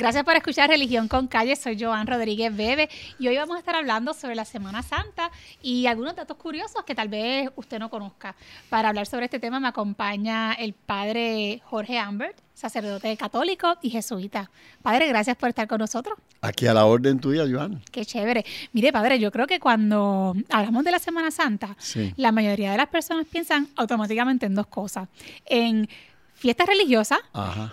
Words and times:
Gracias 0.00 0.24
por 0.24 0.34
escuchar 0.34 0.70
Religión 0.70 1.08
con 1.08 1.26
Calle. 1.26 1.54
Soy 1.56 1.76
Joan 1.78 2.06
Rodríguez 2.06 2.56
Bebe 2.56 2.88
y 3.18 3.28
hoy 3.28 3.36
vamos 3.36 3.56
a 3.56 3.58
estar 3.58 3.74
hablando 3.74 4.14
sobre 4.14 4.34
la 4.34 4.46
Semana 4.46 4.82
Santa 4.82 5.30
y 5.62 5.84
algunos 5.84 6.16
datos 6.16 6.38
curiosos 6.38 6.84
que 6.86 6.94
tal 6.94 7.08
vez 7.08 7.50
usted 7.54 7.78
no 7.78 7.90
conozca. 7.90 8.34
Para 8.70 8.88
hablar 8.88 9.06
sobre 9.06 9.26
este 9.26 9.38
tema 9.38 9.60
me 9.60 9.68
acompaña 9.68 10.54
el 10.54 10.72
padre 10.72 11.60
Jorge 11.66 11.98
Ambert, 11.98 12.34
sacerdote 12.54 13.14
católico 13.18 13.76
y 13.82 13.90
jesuita. 13.90 14.50
Padre, 14.80 15.06
gracias 15.06 15.36
por 15.36 15.50
estar 15.50 15.68
con 15.68 15.80
nosotros. 15.80 16.18
Aquí 16.40 16.66
a 16.66 16.72
la 16.72 16.86
orden 16.86 17.20
tuya, 17.20 17.44
Joan. 17.46 17.82
Qué 17.92 18.06
chévere. 18.06 18.46
Mire, 18.72 18.94
padre, 18.94 19.18
yo 19.18 19.30
creo 19.30 19.46
que 19.46 19.60
cuando 19.60 20.34
hablamos 20.48 20.82
de 20.82 20.92
la 20.92 20.98
Semana 20.98 21.30
Santa, 21.30 21.76
la 22.16 22.32
mayoría 22.32 22.70
de 22.70 22.78
las 22.78 22.88
personas 22.88 23.26
piensan 23.26 23.68
automáticamente 23.76 24.46
en 24.46 24.54
dos 24.54 24.66
cosas. 24.66 25.10
En 25.44 25.90
fiestas 26.32 26.68
religiosas 26.68 27.18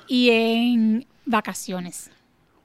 y 0.09 0.30
en 0.30 1.07
vacaciones. 1.25 2.12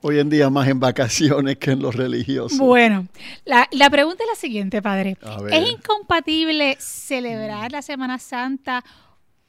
Hoy 0.04 0.18
en 0.18 0.28
día 0.30 0.50
más 0.50 0.66
en 0.66 0.80
vacaciones 0.80 1.58
que 1.58 1.70
en 1.70 1.80
los 1.80 1.94
religiosos. 1.94 2.58
Bueno, 2.58 3.06
la, 3.44 3.88
pregunta 3.88 4.24
es 4.24 4.28
la 4.28 4.34
siguiente, 4.34 4.82
padre. 4.82 5.16
¿Es 5.48 5.70
incompatible 5.70 6.76
celebrar 6.80 7.70
la 7.70 7.82
Semana 7.82 8.18
Santa 8.18 8.84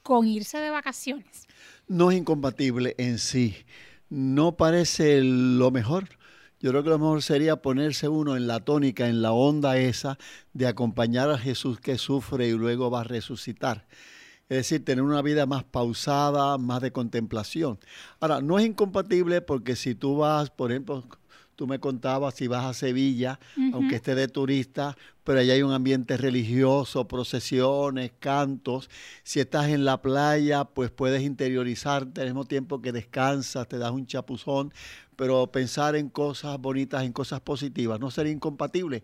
con 0.03 0.27
irse 0.27 0.59
de 0.59 0.69
vacaciones? 0.69 1.47
No 1.87 2.11
es 2.11 2.19
incompatible 2.19 2.93
en 2.99 3.17
sí. 3.17 3.55
No 4.09 4.55
parece 4.55 5.23
lo 5.23 5.71
mejor. 5.71 6.07
Yo 6.59 6.69
creo 6.69 6.83
que 6.83 6.89
lo 6.89 6.99
mejor 6.99 7.23
sería 7.23 7.55
ponerse 7.55 8.07
uno 8.07 8.37
en 8.37 8.45
la 8.45 8.59
tónica, 8.59 9.07
en 9.07 9.23
la 9.23 9.31
onda 9.31 9.77
esa 9.77 10.19
de 10.53 10.67
acompañar 10.67 11.31
a 11.31 11.39
Jesús 11.39 11.79
que 11.79 11.97
sufre 11.97 12.47
y 12.47 12.51
luego 12.51 12.91
va 12.91 13.01
a 13.01 13.05
resucitar. 13.05 13.87
Es 14.49 14.57
decir, 14.57 14.83
tener 14.83 15.03
una 15.03 15.21
vida 15.21 15.45
más 15.45 15.63
pausada, 15.63 16.57
más 16.57 16.81
de 16.81 16.91
contemplación. 16.91 17.79
Ahora, 18.19 18.41
no 18.41 18.59
es 18.59 18.65
incompatible 18.65 19.41
porque 19.41 19.75
si 19.75 19.95
tú 19.95 20.17
vas, 20.17 20.49
por 20.49 20.71
ejemplo, 20.71 21.03
tú 21.55 21.67
me 21.67 21.79
contabas 21.79 22.35
si 22.35 22.47
vas 22.47 22.65
a 22.65 22.73
Sevilla, 22.73 23.39
aunque 23.73 23.95
esté 23.95 24.15
de 24.15 24.27
turista, 24.27 24.97
pero 25.23 25.39
allá 25.39 25.53
hay 25.53 25.61
un 25.61 25.71
ambiente 25.71 26.17
religioso, 26.17 27.07
procesiones, 27.07 28.11
cantos. 28.19 28.89
Si 29.23 29.39
estás 29.39 29.69
en 29.69 29.85
la 29.85 30.01
playa, 30.01 30.65
pues 30.65 30.91
puedes 30.91 31.21
interiorizarte 31.21 32.21
al 32.21 32.27
mismo 32.27 32.45
tiempo 32.45 32.81
que 32.81 32.91
descansas, 32.91 33.67
te 33.67 33.77
das 33.77 33.91
un 33.91 34.05
chapuzón, 34.07 34.73
pero 35.15 35.47
pensar 35.51 35.95
en 35.95 36.09
cosas 36.09 36.59
bonitas, 36.59 37.03
en 37.03 37.13
cosas 37.13 37.39
positivas, 37.39 37.99
no 37.99 38.11
sería 38.11 38.33
incompatible 38.33 39.03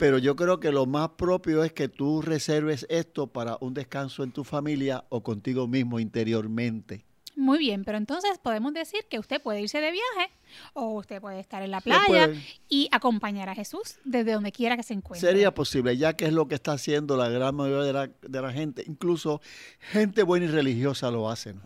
pero 0.00 0.16
yo 0.16 0.34
creo 0.34 0.60
que 0.60 0.72
lo 0.72 0.86
más 0.86 1.10
propio 1.10 1.62
es 1.62 1.74
que 1.74 1.90
tú 1.90 2.22
reserves 2.22 2.86
esto 2.88 3.26
para 3.26 3.58
un 3.60 3.74
descanso 3.74 4.24
en 4.24 4.32
tu 4.32 4.44
familia 4.44 5.04
o 5.10 5.22
contigo 5.22 5.68
mismo 5.68 6.00
interiormente. 6.00 7.04
Muy 7.36 7.58
bien, 7.58 7.84
pero 7.84 7.98
entonces 7.98 8.38
podemos 8.38 8.72
decir 8.72 9.00
que 9.10 9.18
usted 9.18 9.42
puede 9.42 9.60
irse 9.60 9.78
de 9.78 9.90
viaje 9.90 10.32
o 10.72 10.94
usted 10.94 11.20
puede 11.20 11.38
estar 11.38 11.62
en 11.62 11.70
la 11.70 11.82
playa 11.82 12.30
y 12.66 12.88
acompañar 12.92 13.50
a 13.50 13.54
Jesús 13.54 13.98
desde 14.04 14.32
donde 14.32 14.52
quiera 14.52 14.74
que 14.74 14.82
se 14.82 14.94
encuentre. 14.94 15.28
Sería 15.28 15.52
posible, 15.52 15.94
ya 15.98 16.14
que 16.14 16.24
es 16.24 16.32
lo 16.32 16.48
que 16.48 16.54
está 16.54 16.72
haciendo 16.72 17.18
la 17.18 17.28
gran 17.28 17.54
mayoría 17.54 17.84
de 17.84 17.92
la, 17.92 18.10
de 18.22 18.40
la 18.40 18.52
gente. 18.54 18.82
Incluso 18.86 19.42
gente 19.80 20.22
buena 20.22 20.46
y 20.46 20.48
religiosa 20.48 21.10
lo 21.10 21.28
hacen. 21.28 21.60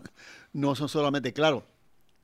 No 0.51 0.75
son 0.75 0.89
solamente, 0.89 1.31
claro, 1.31 1.65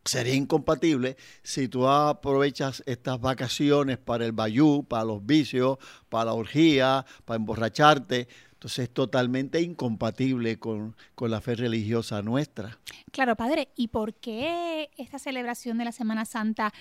sería 0.05 0.33
incompatible 0.33 1.17
si 1.43 1.67
tú 1.67 1.87
aprovechas 1.87 2.83
estas 2.85 3.19
vacaciones 3.19 3.97
para 3.97 4.25
el 4.25 4.31
bayú, 4.31 4.83
para 4.83 5.05
los 5.05 5.25
vicios, 5.25 5.77
para 6.09 6.25
la 6.25 6.33
orgía, 6.33 7.05
para 7.25 7.37
emborracharte. 7.37 8.27
Entonces 8.53 8.83
es 8.83 8.93
totalmente 8.93 9.59
incompatible 9.59 10.59
con, 10.59 10.95
con, 11.15 11.31
la 11.31 11.41
fe 11.41 11.55
religiosa 11.55 12.21
nuestra. 12.21 12.77
Claro, 13.11 13.35
padre. 13.35 13.69
¿Y 13.75 13.87
por 13.87 14.13
qué 14.13 14.91
esta 14.97 15.17
celebración 15.17 15.79
de 15.79 15.85
la 15.85 15.91
Semana 15.91 16.25
Santa 16.25 16.71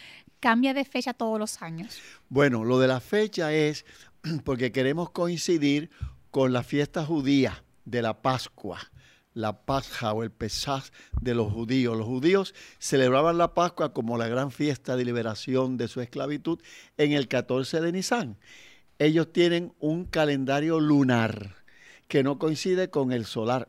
cambia 0.40 0.74
de 0.74 0.84
fecha 0.84 1.14
todos 1.14 1.38
los 1.38 1.62
años? 1.62 1.98
Bueno, 2.28 2.64
lo 2.64 2.78
de 2.78 2.88
la 2.88 3.00
fecha 3.00 3.52
es 3.54 3.86
porque 4.44 4.72
queremos 4.72 5.10
coincidir 5.10 5.90
con 6.30 6.52
la 6.52 6.62
fiesta 6.62 7.04
judía 7.04 7.64
de 7.86 8.02
la 8.02 8.20
Pascua 8.20 8.78
la 9.34 9.64
Pascua 9.64 10.12
o 10.12 10.22
el 10.22 10.30
Pesaj 10.30 10.84
de 11.20 11.34
los 11.34 11.52
judíos. 11.52 11.96
Los 11.96 12.06
judíos 12.06 12.54
celebraban 12.78 13.38
la 13.38 13.54
Pascua 13.54 13.92
como 13.92 14.18
la 14.18 14.28
gran 14.28 14.50
fiesta 14.50 14.96
de 14.96 15.04
liberación 15.04 15.76
de 15.76 15.88
su 15.88 16.00
esclavitud 16.00 16.60
en 16.96 17.12
el 17.12 17.28
14 17.28 17.80
de 17.80 17.92
Nisan. 17.92 18.36
Ellos 18.98 19.32
tienen 19.32 19.72
un 19.78 20.04
calendario 20.04 20.80
lunar 20.80 21.56
que 22.08 22.22
no 22.22 22.38
coincide 22.38 22.90
con 22.90 23.12
el 23.12 23.24
solar. 23.24 23.68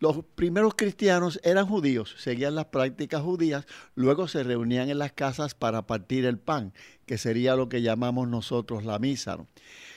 Los 0.00 0.24
primeros 0.34 0.74
cristianos 0.74 1.40
eran 1.44 1.66
judíos, 1.66 2.14
seguían 2.18 2.56
las 2.56 2.66
prácticas 2.66 3.22
judías, 3.22 3.64
luego 3.94 4.28
se 4.28 4.42
reunían 4.42 4.90
en 4.90 4.98
las 4.98 5.12
casas 5.12 5.54
para 5.54 5.86
partir 5.86 6.26
el 6.26 6.38
pan, 6.38 6.74
que 7.06 7.18
sería 7.18 7.56
lo 7.56 7.68
que 7.68 7.82
llamamos 7.82 8.28
nosotros 8.28 8.84
la 8.84 8.98
misa. 8.98 9.38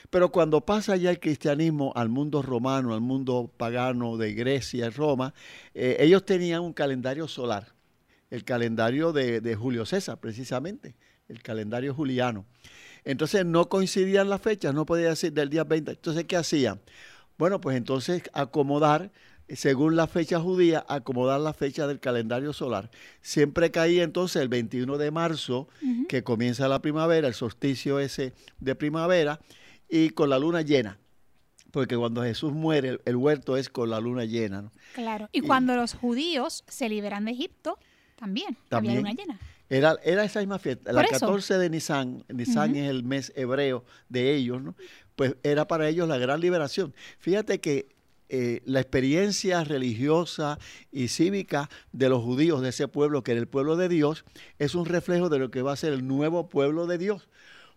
Pero 0.09 0.31
cuando 0.31 0.61
pasa 0.61 0.95
ya 0.95 1.09
el 1.09 1.19
cristianismo 1.19 1.91
al 1.95 2.09
mundo 2.09 2.41
romano, 2.41 2.93
al 2.93 3.01
mundo 3.01 3.51
pagano 3.57 4.17
de 4.17 4.33
Grecia, 4.33 4.89
Roma, 4.89 5.33
eh, 5.73 5.97
ellos 5.99 6.25
tenían 6.25 6.61
un 6.61 6.73
calendario 6.73 7.27
solar, 7.27 7.73
el 8.29 8.43
calendario 8.43 9.11
de, 9.11 9.55
Julio 9.55 9.85
César, 9.85 10.19
precisamente, 10.19 10.95
el 11.27 11.41
calendario 11.41 11.93
juliano. 11.93 12.45
Entonces 13.03 13.45
no 13.45 13.67
coincidían 13.67 14.29
las 14.29 14.41
fechas, 14.41 14.73
no 14.73 14.85
podía 14.85 15.09
decir 15.09 15.33
del 15.33 15.49
día 15.49 15.63
20. 15.63 15.91
Entonces, 15.91 16.23
¿qué 16.25 16.37
hacían? 16.37 16.79
Bueno, 17.37 17.61
pues 17.61 17.77
entonces 17.77 18.23
acomodar, 18.33 19.11
según 19.55 19.95
la 19.95 20.07
fecha 20.07 20.39
judía, 20.39 20.85
acomodar 20.87 21.39
la 21.39 21.53
fecha 21.53 21.87
del 21.87 21.99
calendario 21.99 22.53
solar. 22.53 22.89
Siempre 23.21 23.71
caía 23.71 24.03
entonces 24.03 24.41
el 24.41 24.49
21 24.49 24.97
de 24.97 25.11
marzo, 25.11 25.69
que 26.09 26.23
comienza 26.23 26.67
la 26.67 26.81
primavera, 26.81 27.27
el 27.27 27.33
solsticio 27.33 27.99
ese 27.99 28.33
de 28.59 28.75
primavera, 28.75 29.39
y 29.89 30.09
con 30.09 30.29
la 30.29 30.39
luna 30.39 30.61
llena. 30.61 30.97
Porque 31.71 31.95
cuando 31.95 32.23
Jesús 32.23 32.53
muere, 32.53 32.99
el, 33.05 33.15
huerto 33.15 33.57
es 33.57 33.69
con 33.69 33.89
la 33.89 33.99
luna 33.99 34.25
llena. 34.25 34.71
Claro. 34.93 35.29
Y, 35.31 35.41
cuando 35.41 35.75
los 35.75 35.93
judíos 35.93 36.63
se 36.67 36.89
liberan 36.89 37.25
de 37.25 37.31
Egipto, 37.31 37.77
también, 38.17 38.57
había 38.69 38.95
luna 38.95 39.13
llena. 39.13 39.39
Era, 39.69 39.97
era 40.03 40.23
esa 40.23 40.39
misma 40.39 40.59
fiesta. 40.59 40.91
la 40.93 41.05
14 41.05 41.57
de 41.57 41.69
Nisan, 41.69 42.23
Nisan 42.29 42.75
es 42.75 42.89
el 42.89 43.03
mes 43.03 43.33
hebreo 43.35 43.83
de 44.07 44.33
ellos, 44.35 44.61
¿no? 44.61 44.75
Pues 45.15 45.35
era 45.43 45.67
para 45.67 45.89
ellos 45.89 46.07
la 46.07 46.17
gran 46.17 46.39
liberación. 46.39 46.93
Fíjate 47.19 47.59
que 47.59 47.96
eh, 48.29 48.61
la 48.65 48.79
experiencia 48.79 49.63
religiosa 49.63 50.59
y 50.91 51.07
cívica 51.07 51.69
de 51.91 52.09
los 52.09 52.23
judíos 52.23 52.61
de 52.61 52.69
ese 52.69 52.87
pueblo, 52.87 53.23
que 53.23 53.31
era 53.31 53.39
el 53.39 53.47
pueblo 53.47 53.75
de 53.75 53.89
Dios, 53.89 54.25
es 54.59 54.75
un 54.75 54.85
reflejo 54.85 55.29
de 55.29 55.39
lo 55.39 55.51
que 55.51 55.61
va 55.61 55.73
a 55.73 55.77
ser 55.77 55.93
el 55.93 56.07
nuevo 56.07 56.49
pueblo 56.49 56.87
de 56.87 56.97
Dios. 56.97 57.29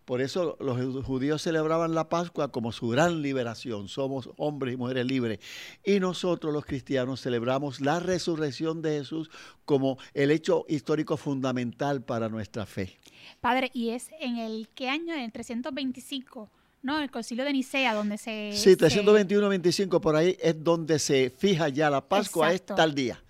Por 0.04 0.20
eso 0.20 0.56
los 0.58 1.04
judíos 1.04 1.40
celebraban 1.40 1.94
la 1.94 2.08
Pascua 2.08 2.50
como 2.50 2.72
su 2.72 2.88
gran 2.88 3.22
liberación. 3.22 3.86
Somos 3.86 4.30
hombres 4.38 4.74
y 4.74 4.76
mujeres 4.76 5.06
libres. 5.06 5.38
Y 5.84 6.00
nosotros 6.00 6.52
los 6.52 6.64
cristianos 6.64 7.20
celebramos 7.20 7.80
la 7.80 8.00
resurrección 8.00 8.82
de 8.82 8.98
Jesús 8.98 9.30
como 9.64 9.98
el 10.14 10.32
hecho 10.32 10.64
histórico 10.68 11.16
fundamental 11.16 12.02
para 12.02 12.28
nuestra 12.28 12.66
fe. 12.66 12.98
Padre, 13.40 13.70
¿y 13.72 13.90
es 13.90 14.10
en 14.18 14.38
el 14.38 14.68
qué 14.74 14.88
año? 14.88 15.14
En 15.14 15.20
el 15.20 15.30
325. 15.30 16.50
¿No? 16.82 17.00
El 17.00 17.10
concilio 17.10 17.44
de 17.44 17.52
Nicea, 17.52 17.94
donde 17.94 18.18
se... 18.18 18.52
Sí, 18.54 18.70
321-25, 18.76 20.00
por 20.00 20.16
ahí 20.16 20.36
es 20.40 20.62
donde 20.62 20.98
se 20.98 21.30
fija 21.30 21.68
ya 21.68 21.90
la 21.90 22.06
Pascua, 22.08 22.52
es 22.52 22.64
tal 22.64 22.94
día 22.94 23.22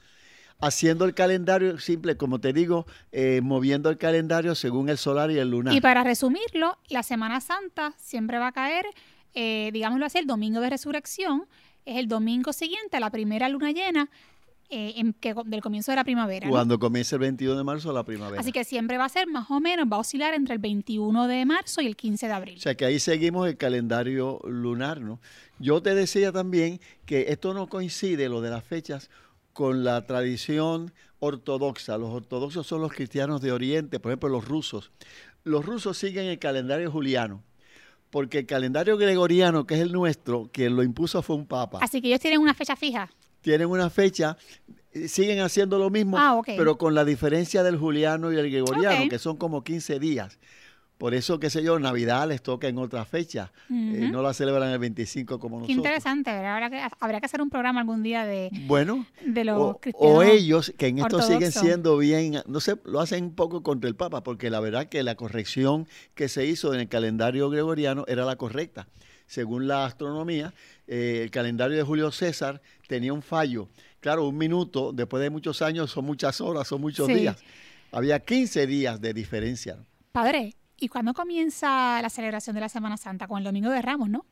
haciendo 0.61 1.05
el 1.05 1.15
calendario 1.15 1.79
simple, 1.79 2.17
como 2.17 2.39
te 2.39 2.53
digo, 2.53 2.87
eh, 3.13 3.41
moviendo 3.43 3.91
el 3.91 3.99
calendario 3.99 4.55
según 4.55 4.89
el 4.89 4.99
solar 4.99 5.31
y 5.31 5.39
el 5.39 5.51
lunar. 5.51 5.75
Y 5.75 5.81
para 5.81 6.05
resumirlo, 6.05 6.79
la 6.89 7.03
Semana 7.03 7.41
Santa 7.41 7.95
siempre 7.97 8.39
va 8.39 8.49
a 8.49 8.53
caer, 8.53 8.87
eh, 9.35 9.71
digámoslo 9.73 10.07
así, 10.07 10.19
el 10.19 10.27
domingo 10.27 10.61
de 10.61 10.71
resurrección, 10.71 11.47
es 11.87 11.97
el 11.97 12.09
domingo 12.09 12.53
siguiente 12.53 12.99
a 12.99 13.01
la 13.01 13.11
primera 13.11 13.49
luna 13.49 13.73
llena. 13.73 14.11
Eh, 14.73 15.01
en 15.01 15.15
que, 15.15 15.35
del 15.47 15.63
comienzo 15.63 15.91
de 15.91 15.97
la 15.97 16.05
primavera. 16.05 16.49
Cuando 16.49 16.79
comience 16.79 17.17
el 17.17 17.21
21 17.21 17.57
de 17.57 17.65
marzo, 17.65 17.93
la 17.93 18.05
primavera. 18.05 18.41
Así 18.41 18.53
que 18.53 18.63
siempre 18.63 18.99
va 18.99 19.07
a 19.07 19.09
ser 19.09 19.27
más 19.27 19.51
o 19.51 19.59
menos, 19.59 19.89
va 19.91 19.97
a 19.97 19.99
oscilar 19.99 20.33
entre 20.33 20.55
el 20.55 20.61
21 20.61 21.27
de 21.27 21.45
marzo 21.45 21.81
y 21.81 21.89
el 21.89 21.97
15 21.97 22.29
de 22.29 22.33
abril. 22.33 22.57
O 22.57 22.61
sea 22.61 22.77
que 22.77 22.85
ahí 22.85 23.01
seguimos 23.01 23.49
el 23.49 23.57
calendario 23.57 24.39
lunar, 24.45 25.01
¿no? 25.01 25.19
Yo 25.59 25.83
te 25.83 25.97
decía 25.97 26.31
también 26.31 26.81
que 27.05 27.27
esto 27.31 27.53
no 27.53 27.69
coincide, 27.69 28.29
lo 28.29 28.41
de 28.43 28.51
las 28.51 28.63
fechas, 28.63 29.11
con 29.53 29.83
la 29.83 30.07
tradición 30.07 30.93
ortodoxa. 31.19 31.99
Los 31.99 32.11
ortodoxos 32.11 32.65
son 32.65 32.81
los 32.81 32.93
cristianos 32.93 33.41
de 33.41 33.51
Oriente, 33.51 33.99
por 33.99 34.13
ejemplo 34.13 34.29
los 34.29 34.47
rusos. 34.47 34.93
Los 35.43 35.67
rusos 35.67 35.99
siguen 35.99 36.27
el 36.27 36.39
calendario 36.39 36.93
juliano, 36.93 37.43
porque 38.11 38.39
el 38.39 38.47
calendario 38.47 38.97
gregoriano, 38.97 39.67
que 39.67 39.75
es 39.75 39.81
el 39.81 39.91
nuestro, 39.91 40.49
quien 40.53 40.77
lo 40.77 40.85
impuso 40.85 41.23
fue 41.23 41.35
un 41.35 41.47
papa. 41.47 41.81
Así 41.83 42.01
que 42.01 42.07
ellos 42.07 42.21
tienen 42.21 42.41
una 42.41 42.55
fecha 42.55 42.77
fija. 42.77 43.11
Tienen 43.41 43.69
una 43.69 43.91
fecha, 43.91 44.37
eh, 44.93 45.09
siguen 45.09 45.41
haciendo 45.41 45.79
lo 45.79 45.91
mismo, 45.91 46.19
ah, 46.19 46.41
pero 46.45 46.79
con 46.79 46.95
la 46.95 47.05
diferencia 47.05 47.63
del 47.63 47.77
juliano 47.77 48.33
y 48.33 48.37
el 48.37 48.51
gregoriano, 48.51 49.09
que 49.09 49.19
son 49.19 49.37
como 49.37 49.63
15 49.65 49.99
días. 49.99 50.39
Por 51.01 51.15
eso, 51.15 51.41
qué 51.41 51.49
sé 51.49 51.63
yo, 51.63 51.79
Navidad 51.79 52.29
les 52.29 52.43
toca 52.43 52.69
en 52.69 52.77
otra 52.77 53.07
fecha. 53.07 53.53
Eh, 53.71 54.11
no 54.13 54.21
la 54.21 54.35
celebran 54.35 54.71
el 54.71 54.79
25 54.79 55.39
como 55.39 55.57
nosotros. 55.57 55.67
Qué 55.67 55.73
interesante, 55.73 56.31
Habrá 56.31 56.69
que, 56.69 56.83
habría 57.01 57.21
que 57.21 57.25
hacer 57.25 57.41
un 57.41 57.49
programa 57.49 57.81
algún 57.81 58.03
día 58.03 58.27
de, 58.27 58.51
bueno, 58.67 59.07
de 59.25 59.45
los 59.45 59.59
o, 59.59 59.81
O 59.95 60.23
ellos, 60.23 60.75
que 60.77 60.89
en 60.89 60.99
esto 60.99 61.23
siguen 61.23 61.53
siendo 61.53 61.97
bien, 61.97 62.43
no 62.47 62.61
sé, 62.61 62.77
lo 62.85 63.01
hacen 63.01 63.25
un 63.25 63.35
poco 63.35 63.63
contra 63.63 63.89
el 63.89 63.97
Papa, 63.97 64.23
porque 64.23 64.51
la 64.51 64.61
verdad 64.61 64.91
que 64.91 65.03
la 65.03 65.15
corrección 65.15 65.89
que 66.15 66.29
se 66.29 66.45
hizo 66.45 66.75
en 66.75 66.81
el 66.81 66.89
calendario 66.89 67.49
gregoriano 67.49 68.05
era 68.07 68.27
la 68.27 68.37
correcta. 68.37 68.87
Según 69.31 69.69
la 69.69 69.85
astronomía, 69.85 70.53
eh, 70.87 71.21
el 71.23 71.31
calendario 71.31 71.77
de 71.77 71.85
Julio 71.85 72.11
César 72.11 72.61
tenía 72.89 73.13
un 73.13 73.23
fallo. 73.23 73.69
Claro, 74.01 74.27
un 74.27 74.37
minuto, 74.37 74.93
después 74.93 75.23
de 75.23 75.31
muchos 75.31 75.63
años, 75.63 75.91
son 75.91 76.05
muchas 76.05 76.41
horas, 76.41 76.67
son 76.67 76.81
muchos 76.81 77.07
días. 77.07 77.37
Había 77.93 78.19
15 78.19 78.67
días 78.67 79.01
de 79.01 79.15
diferencia. 79.15 79.79
Padre, 80.13 80.57
¿Y 80.83 80.89
cuándo 80.89 81.13
comienza 81.13 82.01
la 82.01 82.09
celebración 82.09 82.55
de 82.55 82.63
la 82.63 82.71
Semana 82.71 82.97
Santa? 82.97 83.29
Con 83.29 83.37
el 83.37 83.45
Domingo 83.45 83.69
de 83.69 83.83
Ramos, 83.83 84.09
¿no? 84.09 84.25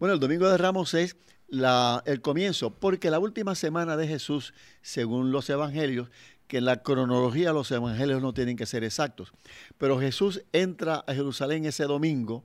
Bueno, 0.00 0.14
el 0.14 0.20
Domingo 0.20 0.48
de 0.48 0.58
Ramos 0.58 0.92
es 0.94 1.16
el 1.48 2.20
comienzo, 2.22 2.74
porque 2.74 3.08
la 3.08 3.20
última 3.20 3.54
semana 3.54 3.96
de 3.96 4.08
Jesús, 4.08 4.52
según 4.82 5.30
los 5.30 5.48
evangelios, 5.48 6.10
que 6.48 6.58
en 6.58 6.64
la 6.64 6.82
cronología 6.82 7.52
los 7.52 7.70
evangelios 7.70 8.20
no 8.20 8.34
tienen 8.34 8.56
que 8.56 8.66
ser 8.66 8.82
exactos, 8.82 9.32
pero 9.78 10.00
Jesús 10.00 10.42
entra 10.52 11.04
a 11.06 11.14
Jerusalén 11.14 11.64
ese 11.64 11.84
domingo, 11.84 12.44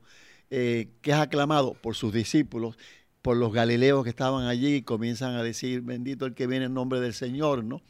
eh, 0.52 0.90
que 1.02 1.12
es 1.12 1.18
aclamado 1.18 1.74
por 1.74 1.96
sus 1.96 2.14
discípulos, 2.14 2.78
por 3.22 3.38
los 3.38 3.54
galileos 3.54 4.04
que 4.04 4.10
estaban 4.10 4.48
allí 4.48 4.76
y 4.76 4.82
comienzan 4.82 5.36
a 5.36 5.44
decir, 5.44 5.82
bendito 5.82 6.26
el 6.26 6.34
que 6.34 6.48
viene 6.48 6.66
en 6.66 6.74
nombre 6.74 7.00
del 7.00 7.14
Señor, 7.14 7.64
¿no? 7.64 7.82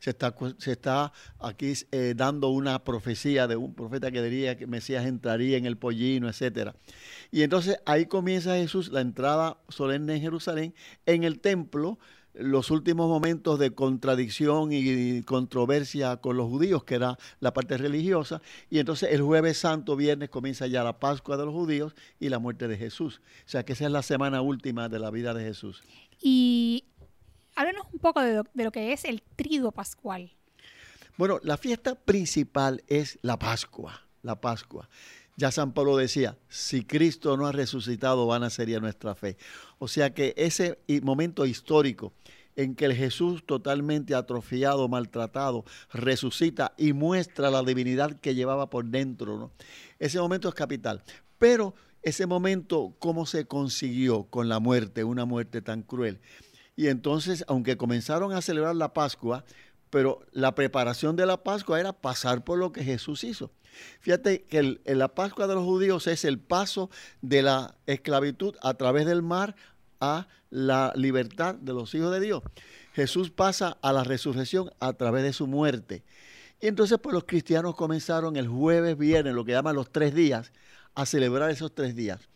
Se 0.00 0.10
está, 0.10 0.34
se 0.58 0.72
está 0.72 1.12
aquí 1.38 1.72
eh, 1.92 2.14
dando 2.16 2.48
una 2.48 2.82
profecía 2.84 3.46
de 3.46 3.56
un 3.56 3.74
profeta 3.74 4.10
que 4.10 4.22
diría 4.22 4.56
que 4.56 4.66
Mesías 4.66 5.06
entraría 5.06 5.56
en 5.56 5.66
el 5.66 5.76
pollino, 5.76 6.28
etcétera. 6.28 6.74
Y 7.30 7.42
entonces 7.42 7.78
ahí 7.86 8.06
comienza 8.06 8.56
Jesús 8.56 8.90
la 8.90 9.00
entrada 9.00 9.58
solemne 9.68 10.16
en 10.16 10.22
Jerusalén, 10.22 10.74
en 11.06 11.24
el 11.24 11.40
templo, 11.40 11.98
los 12.40 12.70
últimos 12.70 13.08
momentos 13.08 13.58
de 13.58 13.72
contradicción 13.72 14.70
y 14.72 15.22
controversia 15.22 16.16
con 16.16 16.36
los 16.36 16.48
judíos, 16.48 16.84
que 16.84 16.96
era 16.96 17.18
la 17.40 17.52
parte 17.52 17.76
religiosa, 17.76 18.40
y 18.68 18.78
entonces 18.78 19.10
el 19.12 19.22
jueves 19.22 19.58
santo, 19.58 19.96
viernes, 19.96 20.30
comienza 20.30 20.66
ya 20.66 20.82
la 20.82 20.98
Pascua 20.98 21.36
de 21.36 21.44
los 21.44 21.54
judíos 21.54 21.94
y 22.18 22.28
la 22.28 22.38
muerte 22.38 22.68
de 22.68 22.76
Jesús. 22.76 23.20
O 23.46 23.48
sea 23.48 23.64
que 23.64 23.74
esa 23.74 23.86
es 23.86 23.90
la 23.92 24.02
semana 24.02 24.42
última 24.42 24.88
de 24.88 24.98
la 24.98 25.10
vida 25.10 25.34
de 25.34 25.44
Jesús. 25.44 25.82
Y 26.20 26.84
háblanos 27.54 27.86
un 27.92 27.98
poco 27.98 28.20
de 28.20 28.42
lo, 28.54 28.72
que 28.72 28.92
es 28.92 29.04
el 29.04 29.22
trido 29.36 29.72
pascual. 29.72 30.32
Bueno, 31.16 31.38
la 31.42 31.56
fiesta 31.56 31.94
principal 31.94 32.82
es 32.86 33.18
la 33.22 33.38
Pascua, 33.38 34.02
la 34.22 34.40
Pascua. 34.40 34.88
Ya 35.40 35.50
San 35.50 35.72
Pablo 35.72 35.96
decía, 35.96 36.36
si 36.50 36.84
Cristo 36.84 37.34
no 37.38 37.46
ha 37.46 37.52
resucitado, 37.52 38.26
vana 38.26 38.50
sería 38.50 38.78
nuestra 38.78 39.14
fe. 39.14 39.38
O 39.78 39.88
sea 39.88 40.12
que 40.12 40.34
ese 40.36 40.78
momento 41.02 41.46
histórico 41.46 42.12
en 42.56 42.74
que 42.74 42.94
Jesús 42.94 43.46
totalmente 43.46 44.14
atrofiado, 44.14 44.86
maltratado, 44.86 45.64
resucita 45.94 46.74
y 46.76 46.92
muestra 46.92 47.50
la 47.50 47.62
divinidad 47.62 48.20
que 48.20 48.34
llevaba 48.34 48.68
por 48.68 48.84
dentro, 48.84 49.50
ese 49.98 50.20
momento 50.20 50.46
es 50.46 50.54
capital. 50.54 51.02
Pero 51.38 51.74
ese 52.02 52.26
momento, 52.26 52.94
¿cómo 52.98 53.24
se 53.24 53.46
consiguió 53.46 54.24
con 54.24 54.50
la 54.50 54.58
muerte, 54.58 55.04
una 55.04 55.24
muerte 55.24 55.62
tan 55.62 55.80
cruel? 55.80 56.20
Y 56.76 56.88
entonces, 56.88 57.46
aunque 57.48 57.78
comenzaron 57.78 58.34
a 58.34 58.42
celebrar 58.42 58.76
la 58.76 58.92
Pascua, 58.92 59.46
pero 59.90 60.24
la 60.32 60.54
preparación 60.54 61.16
de 61.16 61.26
la 61.26 61.42
Pascua 61.42 61.80
era 61.80 61.92
pasar 61.92 62.44
por 62.44 62.58
lo 62.58 62.72
que 62.72 62.84
Jesús 62.84 63.24
hizo. 63.24 63.50
Fíjate 64.00 64.42
que 64.42 64.80
la 64.84 65.08
Pascua 65.08 65.46
de 65.46 65.54
los 65.54 65.64
judíos 65.64 66.06
es 66.06 66.24
el 66.24 66.38
paso 66.38 66.90
de 67.20 67.42
la 67.42 67.76
esclavitud 67.86 68.56
a 68.62 68.74
través 68.74 69.06
del 69.06 69.22
mar 69.22 69.54
a 70.00 70.28
la 70.50 70.92
libertad 70.96 71.54
de 71.54 71.72
los 71.72 71.94
hijos 71.94 72.12
de 72.12 72.20
Dios. 72.20 72.42
Jesús 72.94 73.30
pasa 73.30 73.76
a 73.82 73.92
la 73.92 74.04
resurrección 74.04 74.70
a 74.80 74.92
través 74.92 75.22
de 75.22 75.32
su 75.32 75.46
muerte. 75.46 76.02
Y 76.60 76.66
entonces 76.66 76.98
pues 77.02 77.14
los 77.14 77.24
cristianos 77.24 77.74
comenzaron 77.74 78.36
el 78.36 78.48
jueves, 78.48 78.96
viernes, 78.96 79.34
lo 79.34 79.44
que 79.44 79.52
llaman 79.52 79.76
los 79.76 79.90
tres 79.90 80.14
días, 80.14 80.52
a 80.94 81.06
celebrar 81.06 81.50
esos 81.50 81.74
tres 81.74 81.94
días. 81.94 82.29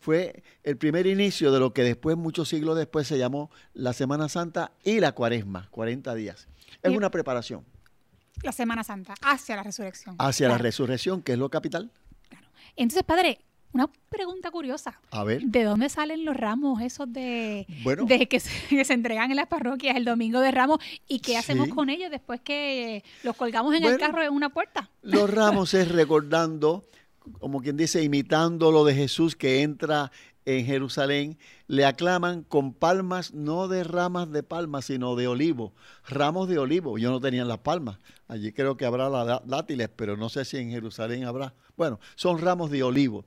Fue 0.00 0.42
el 0.62 0.76
primer 0.76 1.06
inicio 1.06 1.52
de 1.52 1.60
lo 1.60 1.72
que 1.72 1.82
después, 1.82 2.16
muchos 2.16 2.48
siglos 2.48 2.76
después, 2.76 3.06
se 3.06 3.18
llamó 3.18 3.50
la 3.74 3.92
Semana 3.92 4.28
Santa 4.28 4.72
y 4.82 5.00
la 5.00 5.12
Cuaresma, 5.12 5.68
40 5.70 6.14
días. 6.14 6.48
Es 6.82 6.96
una 6.96 7.10
preparación 7.10 7.64
la 8.42 8.52
Semana 8.52 8.84
Santa, 8.84 9.14
hacia 9.22 9.56
la 9.56 9.62
resurrección. 9.62 10.16
Hacia 10.18 10.48
la 10.48 10.58
resurrección, 10.58 11.22
que 11.22 11.32
es 11.32 11.38
lo 11.38 11.48
capital. 11.50 11.90
Claro. 12.28 12.46
Entonces, 12.76 13.02
padre, 13.02 13.38
una 13.72 13.88
pregunta 14.08 14.50
curiosa. 14.50 15.00
A 15.10 15.24
ver. 15.24 15.42
¿De 15.42 15.62
dónde 15.62 15.88
salen 15.88 16.24
los 16.24 16.36
ramos 16.36 16.80
esos 16.82 17.12
de, 17.12 17.66
de 18.06 18.28
que, 18.28 18.40
se, 18.40 18.92
entregan 18.92 19.30
en 19.30 19.36
las 19.36 19.46
parroquias 19.46 19.96
el 19.96 20.04
domingo 20.04 20.40
de 20.40 20.50
ramos? 20.50 20.78
¿Y 21.06 21.20
qué 21.20 21.36
hacemos 21.36 21.68
con 21.68 21.90
ellos 21.90 22.10
después 22.10 22.40
que 22.40 23.04
los 23.22 23.36
colgamos 23.36 23.74
en 23.74 23.84
el 23.84 23.98
carro 23.98 24.22
en 24.22 24.32
una 24.32 24.48
puerta? 24.48 24.90
Los 25.02 25.30
ramos 25.30 25.74
es 25.74 25.88
recordando, 25.88 26.88
como 27.38 27.60
quien 27.60 27.76
dice, 27.76 28.02
imitando 28.02 28.72
lo 28.72 28.84
de 28.84 28.94
Jesús 28.94 29.36
que 29.36 29.62
entra 29.62 30.10
en 30.44 30.64
Jerusalén, 30.64 31.38
le 31.66 31.84
aclaman 31.84 32.42
con 32.42 32.72
palmas, 32.72 33.34
no 33.34 33.68
de 33.68 33.84
ramas 33.84 34.30
de 34.32 34.42
palmas, 34.42 34.86
sino 34.86 35.14
de 35.16 35.28
olivo, 35.28 35.74
ramos 36.08 36.48
de 36.48 36.58
olivo. 36.58 36.98
Yo 36.98 37.10
no 37.10 37.20
tenía 37.20 37.44
las 37.44 37.58
palmas. 37.58 37.98
Allí 38.26 38.52
creo 38.52 38.76
que 38.76 38.86
habrá 38.86 39.08
las 39.10 39.46
dátiles, 39.46 39.90
pero 39.94 40.16
no 40.16 40.28
sé 40.28 40.44
si 40.44 40.56
en 40.56 40.70
Jerusalén 40.70 41.24
habrá. 41.24 41.54
Bueno, 41.76 42.00
son 42.14 42.38
ramos 42.38 42.70
de 42.70 42.82
olivo. 42.82 43.24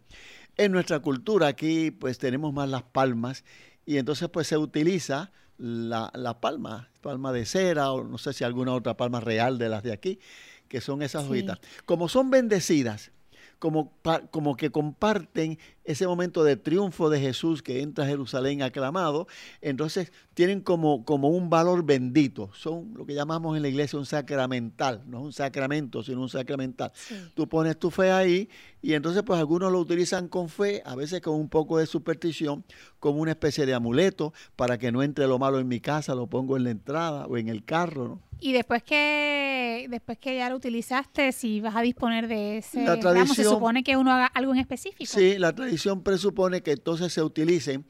En 0.57 0.72
nuestra 0.72 1.00
cultura 1.00 1.48
aquí 1.48 1.92
pues 1.92 2.18
tenemos 2.18 2.54
más 2.54 2.69
las 2.69 2.84
palmas 2.84 3.44
y 3.86 3.98
entonces 3.98 4.30
pues 4.30 4.48
se 4.48 4.57
utiliza 4.57 5.31
la, 5.57 6.38
palma, 6.42 6.89
palma 7.01 7.31
de 7.31 7.46
cera 7.46 7.92
o 7.92 8.04
no 8.04 8.18
sé 8.18 8.34
si 8.34 8.44
alguna 8.44 8.74
otra 8.74 8.96
palma 8.98 9.19
real 9.19 9.57
de 9.57 9.69
las 9.69 9.84
de 9.84 9.94
aquí, 9.94 10.19
que 10.68 10.81
son 10.81 11.01
esas 11.01 11.25
hojitas. 11.25 11.60
Como 11.86 12.10
son 12.10 12.30
bendecidas, 12.30 13.12
como, 13.60 13.92
como 14.32 14.56
que 14.56 14.70
comparten 14.72 15.58
ese 15.84 16.08
momento 16.08 16.44
de 16.44 16.56
triunfo 16.56 17.10
de 17.10 17.20
Jesús 17.20 17.62
que 17.62 17.82
entra 17.82 18.06
a 18.06 18.08
Jerusalén 18.08 18.62
aclamado, 18.62 19.28
entonces 19.62 20.12
tienen 20.34 20.62
como, 20.62 21.06
como 21.06 21.30
un 21.30 21.50
valor 21.50 21.84
bendito. 21.84 22.50
Son 22.54 22.94
lo 22.96 23.06
que 23.06 23.14
llamamos 23.14 23.56
en 23.56 23.64
la 23.64 23.70
iglesia 23.70 24.00
un 24.00 24.06
sacramental, 24.06 25.04
no 25.06 25.20
es 25.20 25.24
un 25.26 25.34
sacramento, 25.34 26.04
sino 26.04 26.22
un 26.22 26.30
sacramental. 26.30 26.92
Tú 27.34 27.48
pones 27.48 27.78
tu 27.78 27.92
fe 27.92 28.12
ahí 28.12 28.50
y 28.82 28.94
entonces 28.94 29.24
pues 29.24 29.40
algunos 29.40 29.72
lo 29.72 29.80
utilizan 29.80 30.28
con 30.28 30.50
fe, 30.50 30.82
a 30.86 30.96
veces 30.96 31.22
con 31.22 31.36
un 31.36 31.50
poco 31.50 31.78
de 31.78 31.86
superstición, 31.86 32.64
como 33.00 33.20
una 33.20 33.32
especie 33.32 33.66
de 33.66 33.74
amuleto 33.74 34.34
para 34.56 34.78
que 34.78 34.92
no 34.92 35.04
entre 35.04 35.28
lo 35.28 35.40
malo 35.40 35.60
en 35.60 35.68
mi 35.68 35.80
casa, 35.80 36.16
lo 36.16 36.28
pongo 36.28 36.58
en 36.58 36.64
la 36.64 36.72
entrada 36.72 37.26
o 37.28 37.38
en 37.38 37.50
el 37.50 37.64
carro, 37.64 38.08
¿no? 38.08 38.34
Y 38.40 38.52
después 38.52 38.84
que 38.84 39.88
después 39.90 40.18
que 40.18 40.36
ya 40.36 40.50
lo 40.50 40.58
utilizaste, 40.58 41.32
si 41.32 41.62
vas 41.62 41.78
a 41.78 41.82
disponer 41.82 42.28
de 42.28 42.58
ese 42.58 42.84
la 42.84 43.26
se 43.26 43.44
supone 43.46 43.84
que 43.84 43.96
uno 43.96 44.12
haga 44.12 44.25
algo 44.25 44.54
en 44.54 44.60
específico. 44.60 45.10
Sí, 45.13 45.38
la 45.38 45.54
tradición 45.54 45.73
presupone 46.03 46.62
que 46.62 46.72
entonces 46.72 47.13
se 47.13 47.22
utilicen 47.22 47.86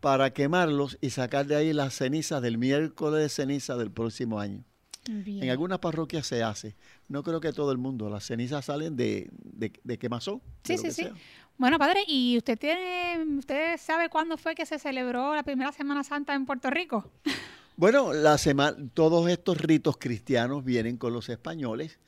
para 0.00 0.32
quemarlos 0.32 0.98
y 1.00 1.10
sacar 1.10 1.46
de 1.46 1.56
ahí 1.56 1.72
las 1.72 1.94
cenizas 1.94 2.40
del 2.42 2.58
miércoles 2.58 3.20
de 3.20 3.28
ceniza 3.28 3.76
del 3.76 3.90
próximo 3.90 4.38
año. 4.40 4.64
En 5.06 5.48
algunas 5.48 5.78
parroquias 5.78 6.26
se 6.26 6.42
hace. 6.42 6.76
No 7.08 7.22
creo 7.22 7.40
que 7.40 7.52
todo 7.52 7.72
el 7.72 7.78
mundo. 7.78 8.10
Las 8.10 8.24
cenizas 8.24 8.66
salen 8.66 8.94
de, 8.94 9.30
de, 9.32 9.98
quemazón. 9.98 10.42
Sí, 10.64 10.76
sí, 10.76 10.90
sí. 10.90 11.08
Bueno, 11.56 11.78
padre, 11.78 12.04
¿y 12.06 12.36
usted 12.36 12.58
tiene, 12.58 13.24
usted 13.38 13.78
sabe 13.78 14.10
cuándo 14.10 14.36
fue 14.36 14.54
que 14.54 14.66
se 14.66 14.78
celebró 14.78 15.34
la 15.34 15.42
primera 15.42 15.72
Semana 15.72 16.04
Santa 16.04 16.34
en 16.34 16.44
Puerto 16.44 16.68
Rico? 16.70 17.10
Bueno, 17.76 18.12
la 18.12 18.38
semana, 18.38 18.76
todos 18.92 19.30
estos 19.30 19.56
ritos 19.58 19.96
cristianos 19.98 20.64
vienen 20.64 20.96
con 20.96 21.12
los 21.12 21.28
españoles. 21.28 22.00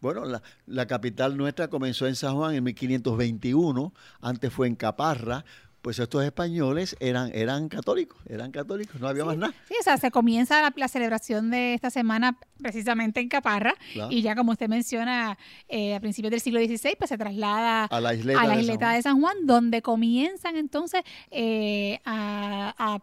Bueno, 0.00 0.24
la, 0.24 0.42
la, 0.66 0.86
capital 0.86 1.36
nuestra 1.36 1.68
comenzó 1.68 2.06
en 2.06 2.16
San 2.16 2.36
Juan 2.36 2.54
en 2.54 2.64
1521, 2.64 3.92
antes 4.20 4.52
fue 4.52 4.66
en 4.66 4.76
Caparra, 4.76 5.44
pues 5.82 5.98
estos 5.98 6.22
españoles 6.24 6.96
eran, 7.00 7.30
eran 7.34 7.68
católicos, 7.68 8.18
eran 8.28 8.50
católicos, 8.50 9.00
no 9.00 9.08
había 9.08 9.24
más 9.24 9.36
nada. 9.36 9.54
Sí, 9.68 9.74
o 9.80 9.82
sea, 9.82 9.96
se 9.96 10.10
comienza 10.10 10.70
la, 10.74 10.88
celebración 10.88 11.50
de 11.50 11.74
esta 11.74 11.90
semana 11.90 12.38
precisamente 12.58 13.20
en 13.20 13.28
Caparra 13.28 13.74
y 14.10 14.22
ya 14.22 14.34
como 14.34 14.52
usted 14.52 14.68
menciona, 14.68 15.38
eh, 15.68 15.94
a 15.94 16.00
principios 16.00 16.30
del 16.32 16.40
siglo 16.40 16.60
XVI, 16.60 16.96
pues 16.96 17.08
se 17.08 17.16
traslada 17.16 17.84
a 17.84 18.00
la 18.00 18.14
isleta, 18.14 18.92
de, 18.92 19.02
San 19.02 19.20
Juan, 19.20 19.46
donde 19.46 19.82
comienzan 19.82 20.56
entonces 20.56 21.02
eh, 21.30 22.00
a, 22.04 23.00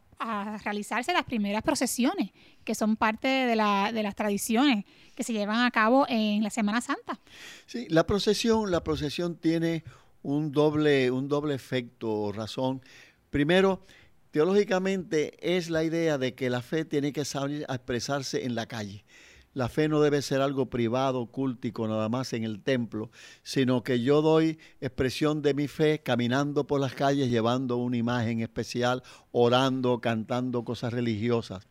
realizarse 0.64 1.14
las 1.14 1.24
primeras 1.24 1.62
procesiones, 1.62 2.32
que 2.68 2.76
son 2.76 2.98
parte 2.98 3.30
de, 3.30 3.56
la, 3.56 3.94
de 3.94 4.04
las 4.04 4.14
tradiciones 4.14 4.84
que 5.16 5.24
se 5.24 5.32
llevan 5.32 5.66
a 5.66 5.72
cabo 5.72 6.06
en 6.10 6.44
la 6.44 6.50
Semana 6.50 6.82
Santa. 6.82 7.18
Sí, 7.66 7.88
la 7.90 8.06
procesión, 8.06 8.72
la 8.72 8.84
procesión 8.84 9.38
tiene 9.38 9.86
un 10.22 10.52
doble, 10.52 11.10
un 11.10 11.30
doble 11.30 11.56
efecto 11.56 12.12
o 12.12 12.34
razón. 12.34 12.82
Primero, 13.30 13.86
teológicamente 14.32 15.38
es 15.40 15.70
la 15.70 15.86
idea 15.86 16.18
de 16.18 16.36
que 16.36 16.50
la 16.50 16.62
fe 16.62 16.84
tiene 16.84 17.14
que 17.14 17.24
salir 17.24 17.66
a 17.70 17.76
expresarse 17.76 18.44
en 18.44 18.54
la 18.54 18.66
calle. 18.66 19.06
la 19.54 19.70
fe 19.70 19.88
no 19.88 20.02
debe 20.02 20.22
ser 20.22 20.42
algo 20.42 20.70
privado, 20.70 21.26
cultico, 21.28 21.88
nada 21.88 22.10
más 22.10 22.34
en 22.34 22.44
el 22.44 22.62
templo, 22.62 23.10
sino 23.44 23.82
que 23.82 24.02
yo 24.02 24.22
doy 24.22 24.60
expresión 24.82 25.42
de 25.42 25.54
mi 25.56 25.68
fe 25.68 26.00
caminando 26.04 26.68
por 26.68 26.80
las 26.82 26.94
calles, 26.94 27.32
llevando 27.32 27.78
una 27.78 27.98
imagen 27.98 28.42
especial, 28.42 29.02
orando, 29.32 30.00
cantando 30.00 30.64
cosas 30.64 30.94
religiosas 30.94 31.66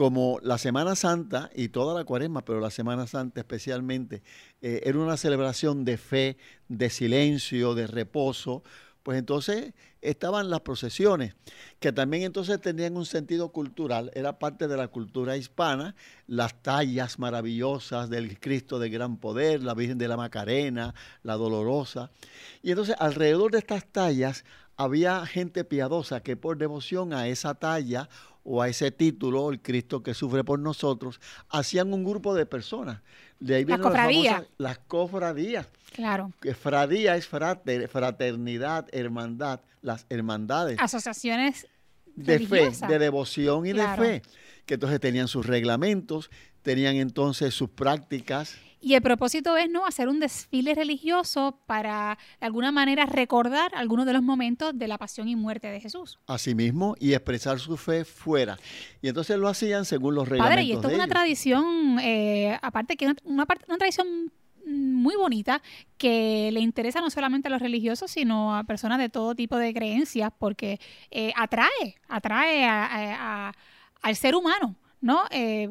como 0.00 0.38
la 0.42 0.56
Semana 0.56 0.96
Santa 0.96 1.50
y 1.54 1.68
toda 1.68 1.94
la 1.94 2.06
cuaresma, 2.06 2.42
pero 2.42 2.58
la 2.58 2.70
Semana 2.70 3.06
Santa 3.06 3.40
especialmente, 3.40 4.22
eh, 4.62 4.80
era 4.84 4.98
una 4.98 5.18
celebración 5.18 5.84
de 5.84 5.98
fe, 5.98 6.38
de 6.68 6.88
silencio, 6.88 7.74
de 7.74 7.86
reposo, 7.86 8.62
pues 9.02 9.18
entonces 9.18 9.74
estaban 10.00 10.48
las 10.48 10.62
procesiones, 10.62 11.34
que 11.80 11.92
también 11.92 12.22
entonces 12.22 12.58
tenían 12.62 12.96
un 12.96 13.04
sentido 13.04 13.50
cultural, 13.52 14.10
era 14.14 14.38
parte 14.38 14.68
de 14.68 14.78
la 14.78 14.88
cultura 14.88 15.36
hispana, 15.36 15.94
las 16.26 16.62
tallas 16.62 17.18
maravillosas 17.18 18.08
del 18.08 18.40
Cristo 18.40 18.78
de 18.78 18.88
gran 18.88 19.18
poder, 19.18 19.62
la 19.62 19.74
Virgen 19.74 19.98
de 19.98 20.08
la 20.08 20.16
Macarena, 20.16 20.94
la 21.22 21.34
Dolorosa. 21.34 22.10
Y 22.62 22.70
entonces 22.70 22.96
alrededor 22.98 23.50
de 23.50 23.58
estas 23.58 23.84
tallas 23.84 24.46
había 24.78 25.26
gente 25.26 25.62
piadosa 25.62 26.22
que 26.22 26.38
por 26.38 26.56
devoción 26.56 27.12
a 27.12 27.28
esa 27.28 27.54
talla 27.54 28.08
o 28.42 28.62
a 28.62 28.68
ese 28.68 28.90
título, 28.90 29.50
el 29.50 29.60
Cristo 29.60 30.02
que 30.02 30.14
sufre 30.14 30.44
por 30.44 30.58
nosotros, 30.58 31.20
hacían 31.48 31.92
un 31.92 32.04
grupo 32.04 32.34
de 32.34 32.46
personas. 32.46 33.02
De 33.38 33.56
ahí 33.56 33.64
vienen 33.64 33.82
las, 33.92 34.44
las 34.58 34.78
cofradías. 34.78 35.66
Claro. 35.92 36.32
Que 36.40 36.54
fradía 36.54 37.16
es 37.16 37.26
frater, 37.26 37.88
fraternidad, 37.88 38.86
hermandad, 38.92 39.60
las 39.82 40.06
hermandades. 40.08 40.78
Asociaciones 40.80 41.66
de 42.14 42.38
fe, 42.40 42.70
de 42.86 42.98
devoción 42.98 43.66
y 43.66 43.72
de 43.72 43.86
fe. 43.96 44.22
Que 44.66 44.74
entonces 44.74 45.00
tenían 45.00 45.26
sus 45.26 45.46
reglamentos, 45.46 46.30
tenían 46.62 46.96
entonces 46.96 47.54
sus 47.54 47.70
prácticas. 47.70 48.56
Y 48.82 48.94
el 48.94 49.02
propósito 49.02 49.58
es 49.58 49.68
no 49.68 49.84
hacer 49.84 50.08
un 50.08 50.20
desfile 50.20 50.74
religioso 50.74 51.60
para 51.66 52.16
de 52.40 52.46
alguna 52.46 52.72
manera 52.72 53.04
recordar 53.04 53.72
algunos 53.74 54.06
de 54.06 54.14
los 54.14 54.22
momentos 54.22 54.78
de 54.78 54.88
la 54.88 54.96
pasión 54.96 55.28
y 55.28 55.36
muerte 55.36 55.70
de 55.70 55.80
Jesús. 55.80 56.18
Asimismo, 56.26 56.96
y 56.98 57.12
expresar 57.12 57.58
su 57.58 57.76
fe 57.76 58.06
fuera. 58.06 58.58
Y 59.02 59.08
entonces 59.08 59.38
lo 59.38 59.48
hacían 59.48 59.84
según 59.84 60.14
los 60.14 60.26
reglamentos. 60.26 60.56
Padre, 60.56 60.64
y 60.64 60.72
esto 60.72 60.88
es 60.88 60.94
una 60.94 61.08
tradición, 61.08 61.98
eh, 62.00 62.58
aparte 62.62 62.96
que 62.96 63.04
una, 63.04 63.16
una, 63.24 63.46
una 63.68 63.78
tradición 63.78 64.32
muy 64.70 65.16
bonita 65.16 65.62
que 65.98 66.50
le 66.52 66.60
interesa 66.60 67.00
no 67.00 67.10
solamente 67.10 67.48
a 67.48 67.50
los 67.50 67.60
religiosos, 67.60 68.10
sino 68.10 68.56
a 68.56 68.64
personas 68.64 68.98
de 68.98 69.08
todo 69.08 69.34
tipo 69.34 69.56
de 69.56 69.74
creencias, 69.74 70.32
porque 70.38 70.80
eh, 71.10 71.32
atrae, 71.36 71.96
atrae 72.08 72.64
al 72.66 74.16
ser 74.16 74.34
humano, 74.34 74.76
¿no? 75.00 75.24
Eh, 75.30 75.70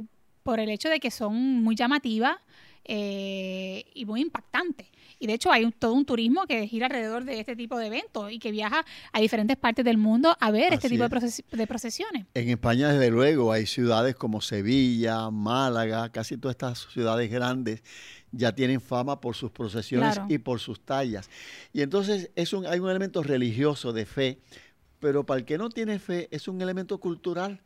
por 0.50 0.60
el 0.60 0.72
hecho 0.72 0.90
de 0.90 1.00
que 1.00 1.12
son 1.12 1.36
muy 1.62 1.76
llamativas 1.76 2.36
eh, 2.84 3.86
y 3.94 4.04
muy 4.06 4.20
impactantes. 4.20 4.88
Y 5.20 5.28
de 5.28 5.34
hecho 5.34 5.52
hay 5.52 5.70
todo 5.78 5.94
un 5.94 6.06
turismo 6.06 6.48
que 6.48 6.66
gira 6.66 6.88
alrededor 6.88 7.24
de 7.24 7.40
este 7.40 7.56
tipo 7.56 7.78
de 7.78 7.86
eventos 7.86 8.32
y 8.32 8.40
que 8.40 8.52
viaja 8.52 8.84
a 9.14 9.20
diferentes 9.20 9.58
partes 9.58 9.86
del 9.86 10.00
mundo 10.00 10.36
a 10.40 10.50
ver 10.50 10.74
este 10.74 10.90
tipo 10.90 11.04
de, 11.04 11.68
procesiones. 11.68 12.26
En 12.34 12.50
España, 12.50 12.92
desde 12.92 13.12
luego, 13.12 13.52
hay 13.52 13.68
ciudades 13.68 14.16
como 14.16 14.42
Sevilla, 14.42 15.30
Málaga, 15.30 16.10
casi 16.12 16.36
todas 16.36 16.56
estas 16.56 16.88
ciudades 16.92 17.30
grandes 17.30 17.84
ya 18.32 18.56
tienen 18.56 18.82
fama 18.82 19.22
por 19.22 19.36
sus 19.36 19.52
procesiones 19.52 20.20
y 20.30 20.40
por 20.40 20.60
sus 20.60 20.84
tallas. 20.84 21.30
Y 21.74 21.84
entonces 21.84 22.32
es 22.36 22.54
un, 22.54 22.66
hay 22.66 22.80
un 22.80 22.90
elemento 22.90 23.22
religioso 23.22 23.94
de 23.94 24.08
fe, 24.08 24.40
pero 25.00 25.26
para 25.26 25.40
el 25.40 25.46
que 25.46 25.58
no 25.58 25.70
tiene 25.70 26.00
fe 26.00 26.28
es 26.32 26.48
un 26.48 26.62
elemento 26.62 27.00
cultural, 27.00 27.62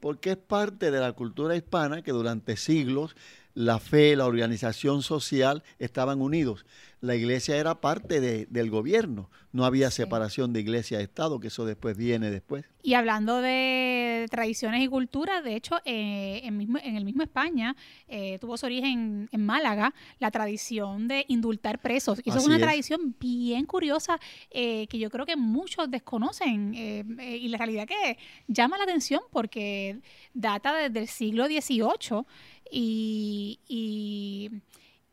porque 0.00 0.32
es 0.32 0.36
parte 0.36 0.90
de 0.90 1.00
la 1.00 1.12
cultura 1.12 1.56
hispana 1.56 2.02
que 2.02 2.12
durante 2.12 2.56
siglos 2.56 3.16
la 3.54 3.78
fe, 3.78 4.16
la 4.16 4.26
organización 4.26 5.02
social 5.02 5.62
estaban 5.78 6.20
unidos. 6.20 6.64
La 7.00 7.16
iglesia 7.16 7.56
era 7.56 7.80
parte 7.80 8.20
del 8.20 8.70
gobierno, 8.70 9.28
no 9.50 9.64
había 9.64 9.90
separación 9.90 10.52
de 10.52 10.60
iglesia 10.60 11.00
y 11.00 11.02
Estado, 11.02 11.40
que 11.40 11.48
eso 11.48 11.64
después 11.64 11.96
viene 11.96 12.30
después. 12.30 12.64
Y 12.80 12.94
hablando 12.94 13.40
de 13.40 14.28
tradiciones 14.30 14.82
y 14.82 14.88
cultura, 14.88 15.42
de 15.42 15.56
hecho, 15.56 15.78
eh, 15.84 16.42
en, 16.44 16.56
mismo, 16.56 16.78
en, 16.80 16.96
el 16.96 17.04
mismo 17.04 17.24
España 17.24 17.74
eh, 18.06 18.38
tuvo 18.40 18.56
su 18.56 18.66
origen 18.66 19.28
en 19.32 19.44
Málaga 19.44 19.92
la 20.20 20.30
tradición 20.30 21.08
de 21.08 21.24
indultar 21.26 21.80
presos. 21.80 22.20
Y 22.24 22.30
eso 22.30 22.38
es 22.38 22.46
una 22.46 22.58
tradición 22.58 23.16
bien 23.18 23.66
curiosa 23.66 24.20
eh, 24.52 24.86
que 24.86 25.00
yo 25.00 25.10
creo 25.10 25.26
que 25.26 25.34
muchos 25.34 25.90
desconocen 25.90 26.72
y 26.74 27.48
la 27.48 27.58
realidad 27.58 27.88
que 27.88 28.16
llama 28.46 28.78
la 28.78 28.84
atención 28.84 29.22
porque 29.32 29.98
data 30.34 30.72
desde 30.76 31.00
el 31.00 31.08
siglo 31.08 31.46
XVIII 31.46 32.24
y, 32.72 33.60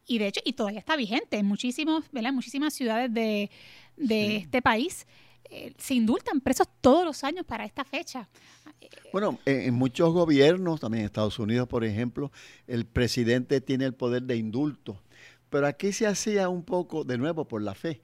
y, 0.07 0.17
de 0.17 0.27
hecho, 0.27 0.41
y 0.45 0.53
todavía 0.53 0.79
está 0.79 0.95
vigente 0.95 1.37
en 1.37 1.45
muchísimos, 1.45 2.05
¿verdad? 2.11 2.31
muchísimas 2.31 2.73
ciudades 2.73 3.13
de, 3.13 3.49
este 3.97 4.61
país. 4.61 5.05
Eh, 5.51 5.73
se 5.77 5.95
indultan 5.95 6.41
presos 6.41 6.67
todos 6.79 7.03
los 7.03 7.23
años 7.23 7.45
para 7.45 7.65
esta 7.65 7.83
fecha. 7.83 8.29
Bueno, 9.11 9.39
en, 9.45 9.73
muchos 9.73 10.13
gobiernos, 10.13 10.79
también 10.79 11.01
en 11.01 11.05
Estados 11.07 11.39
Unidos, 11.39 11.67
por 11.67 11.83
ejemplo, 11.83 12.31
el 12.67 12.85
presidente 12.85 13.59
tiene 13.59 13.85
el 13.85 13.93
poder 13.93 14.23
de 14.23 14.37
indulto. 14.37 15.01
Pero 15.49 15.67
aquí 15.67 15.91
se 15.91 16.05
hacía 16.05 16.47
un 16.49 16.63
poco, 16.63 17.03
de 17.03 17.17
nuevo, 17.17 17.47
por 17.47 17.61
la 17.61 17.73
fe, 17.73 18.01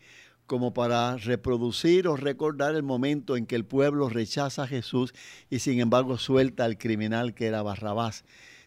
como 0.47 0.73
para 0.73 1.17
reproducir 1.17 2.07
o 2.07 2.17
recordar 2.17 2.75
el 2.75 2.83
momento 2.83 3.37
en 3.37 3.45
que 3.45 3.55
el 3.55 3.65
pueblo 3.65 4.09
rechaza 4.09 4.63
a 4.63 4.67
Jesús 4.67 5.13
y 5.49 5.59
sin 5.59 5.79
embargo 5.79 6.17
suelta 6.17 6.65
al 6.65 6.77
criminal 6.77 7.33
que 7.33 7.45
era 7.45 7.61
Barrabás. 7.61 8.25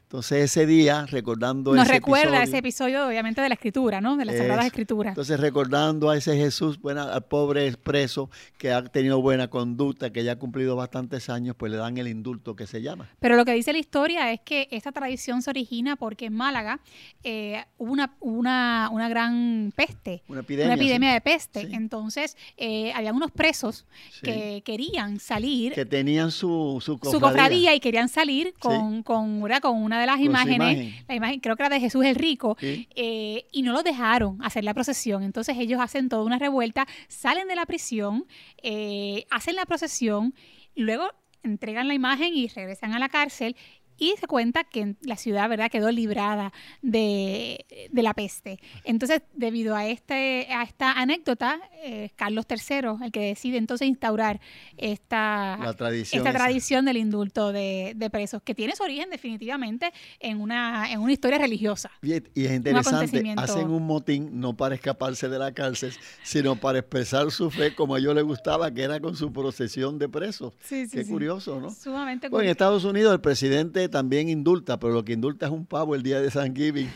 Entonces 0.09 0.45
ese 0.45 0.65
día, 0.65 1.05
recordando 1.05 1.75
Nos 1.75 1.87
recuerda 1.87 2.43
ese 2.43 2.57
episodio, 2.57 3.07
obviamente, 3.07 3.43
de 3.43 3.49
la 3.51 3.55
escritura, 3.57 4.01
¿no? 4.01 4.17
De 4.17 4.25
las 4.25 4.39
Sagradas 4.39 4.65
Escrituras. 4.65 5.11
Entonces 5.11 5.39
recordando 5.39 6.09
a 6.09 6.17
ese 6.17 6.35
Jesús, 6.35 6.81
bueno, 6.81 7.03
al 7.03 7.27
pobre 7.27 7.71
preso 7.77 8.31
que 8.57 8.73
ha 8.73 8.83
tenido 8.85 9.21
buena 9.21 9.49
conducta, 9.49 10.11
que 10.11 10.25
ya 10.25 10.33
ha 10.33 10.37
cumplido 10.37 10.77
bastantes 10.77 11.29
años, 11.29 11.57
pues 11.59 11.71
le 11.71 11.77
dan 11.77 11.99
el 11.99 12.09
indulto 12.09 12.57
que 12.57 12.67
se 12.67 12.81
llama. 12.81 13.07
Pero 13.21 13.37
lo 13.37 13.45
que 13.45 13.53
dice 13.53 13.71
la 13.75 13.81
historia 13.81 14.33
es 14.33 14.41
que 14.41 14.67
esta 14.71 14.93
tradición 14.93 15.43
se 15.43 15.51
origina 15.51 15.97
porque 15.97 16.25
en 16.25 16.33
Málaga 16.33 16.81
eh, 17.23 17.63
hubo 17.77 17.93
una, 17.93 18.17
una, 18.21 18.89
una, 18.91 19.11
gran 19.11 19.75
peste. 19.77 20.23
Una 20.29 20.41
epidemia. 20.41 20.73
Una 20.73 20.83
epidemia 20.83 21.13
de 21.13 21.21
peste. 21.21 21.69
Entonces, 21.73 22.35
eh, 22.57 22.95
había 22.95 23.13
unos 23.13 23.31
presos 23.31 23.85
que 24.23 24.63
querían 24.65 25.21
salir. 25.21 25.75
Que 25.75 25.85
tenían 25.85 26.31
su, 26.31 26.79
su 26.83 26.99
cofradía. 26.99 27.13
Su 27.13 27.21
cofradía 27.21 27.75
y 27.75 27.81
querían 27.81 28.09
salir 28.09 28.55
con, 28.59 29.03
con, 29.03 29.43
con 29.61 29.83
una 29.83 29.98
de 29.99 30.07
las 30.07 30.21
imágenes, 30.21 31.05
la 31.09 31.15
imagen, 31.15 31.41
creo 31.41 31.57
que 31.57 31.63
era 31.63 31.75
de 31.75 31.81
Jesús 31.81 32.05
el 32.05 32.15
Rico, 32.15 32.57
eh, 32.61 33.47
y 33.53 33.63
no 33.63 33.73
lo 33.73 33.83
dejaron 33.83 34.43
hacer 34.43 34.65
la 34.65 34.75
procesión. 34.75 35.23
Entonces 35.23 35.57
ellos 35.59 35.81
hacen 35.81 36.09
toda 36.09 36.25
una 36.25 36.39
revuelta, 36.39 36.87
salen 37.09 37.49
de 37.49 37.57
la 37.57 37.67
prisión, 37.67 38.27
eh, 38.63 39.27
hacen 39.31 39.57
la 39.57 39.67
procesión, 39.67 40.35
luego 40.75 41.11
entregan 41.43 41.89
la 41.89 41.95
imagen 41.95 42.35
y 42.35 42.49
regresan 42.49 42.93
a 42.93 42.99
la 42.99 43.09
cárcel 43.09 43.57
y 43.99 44.15
se 44.19 44.27
cuenta 44.27 44.65
que 44.65 44.95
la 45.03 45.17
ciudad 45.17 45.49
verdad 45.49 45.71
quedó 45.71 45.91
librada 45.91 46.53
de, 46.83 47.67
la 47.93 48.15
peste. 48.15 48.61
Entonces, 48.85 49.23
debido 49.35 49.75
a, 49.75 49.87
este, 49.87 50.47
a 50.51 50.63
esta 50.63 50.93
anécdota, 50.93 51.61
eh, 51.83 52.11
Carlos 52.17 52.47
III, 52.49 53.05
el 53.05 53.13
que 53.13 53.21
decide 53.21 53.59
entonces 53.59 53.89
instaurar 53.89 54.41
esta, 54.77 55.75
tradición, 55.77 56.27
esta 56.27 56.39
tradición 56.39 56.85
del 56.85 56.97
indulto 56.97 57.53
de, 57.53 58.09
presos, 58.13 58.43
que 58.43 58.55
tiene 58.55 58.75
su 58.75 58.85
origen 58.85 59.11
definitivamente 59.11 59.93
en 60.21 60.41
una, 60.41 60.91
en 60.91 61.01
una 61.01 61.13
historia 61.13 61.39
religiosa. 61.39 61.91
Y, 62.01 62.13
es 62.15 62.53
interesante, 62.53 63.35
hacen 63.37 63.69
un 63.69 63.85
motín 63.85 64.41
no 64.41 64.57
para 64.57 64.75
escaparse 64.77 65.29
de 65.29 65.39
la 65.39 65.53
cárcel, 65.53 65.93
sino 66.23 66.57
para 66.57 66.79
expresar 66.79 67.31
su 67.31 67.51
fe 67.51 67.75
como 67.75 67.97
a 67.97 67.99
ellos 67.99 68.15
les 68.15 68.25
gustaba, 68.25 68.73
que 68.73 68.83
era 68.83 69.01
con 69.01 69.17
su 69.17 69.33
procesión 69.33 69.99
de 69.99 70.09
presos. 70.09 70.55
Sí, 70.63 70.87
sí, 70.87 70.99
Qué 70.99 71.07
curioso, 71.07 71.61
¿no? 71.61 71.71
Sumamente 71.71 72.31
curioso. 72.31 72.45
en 72.45 72.51
Estados 72.51 72.85
Unidos 72.85 73.13
el 73.13 73.21
presidente 73.21 73.88
también 73.89 74.29
indulta, 74.29 74.79
pero 74.79 74.93
lo 74.93 75.05
que 75.05 75.13
indulta 75.13 75.47
es 75.47 75.53
un 75.53 75.67
pavo 75.67 75.95
el 75.95 76.03
día 76.03 76.21
de 76.21 76.31
San 76.31 76.55
Giving. 76.55 76.91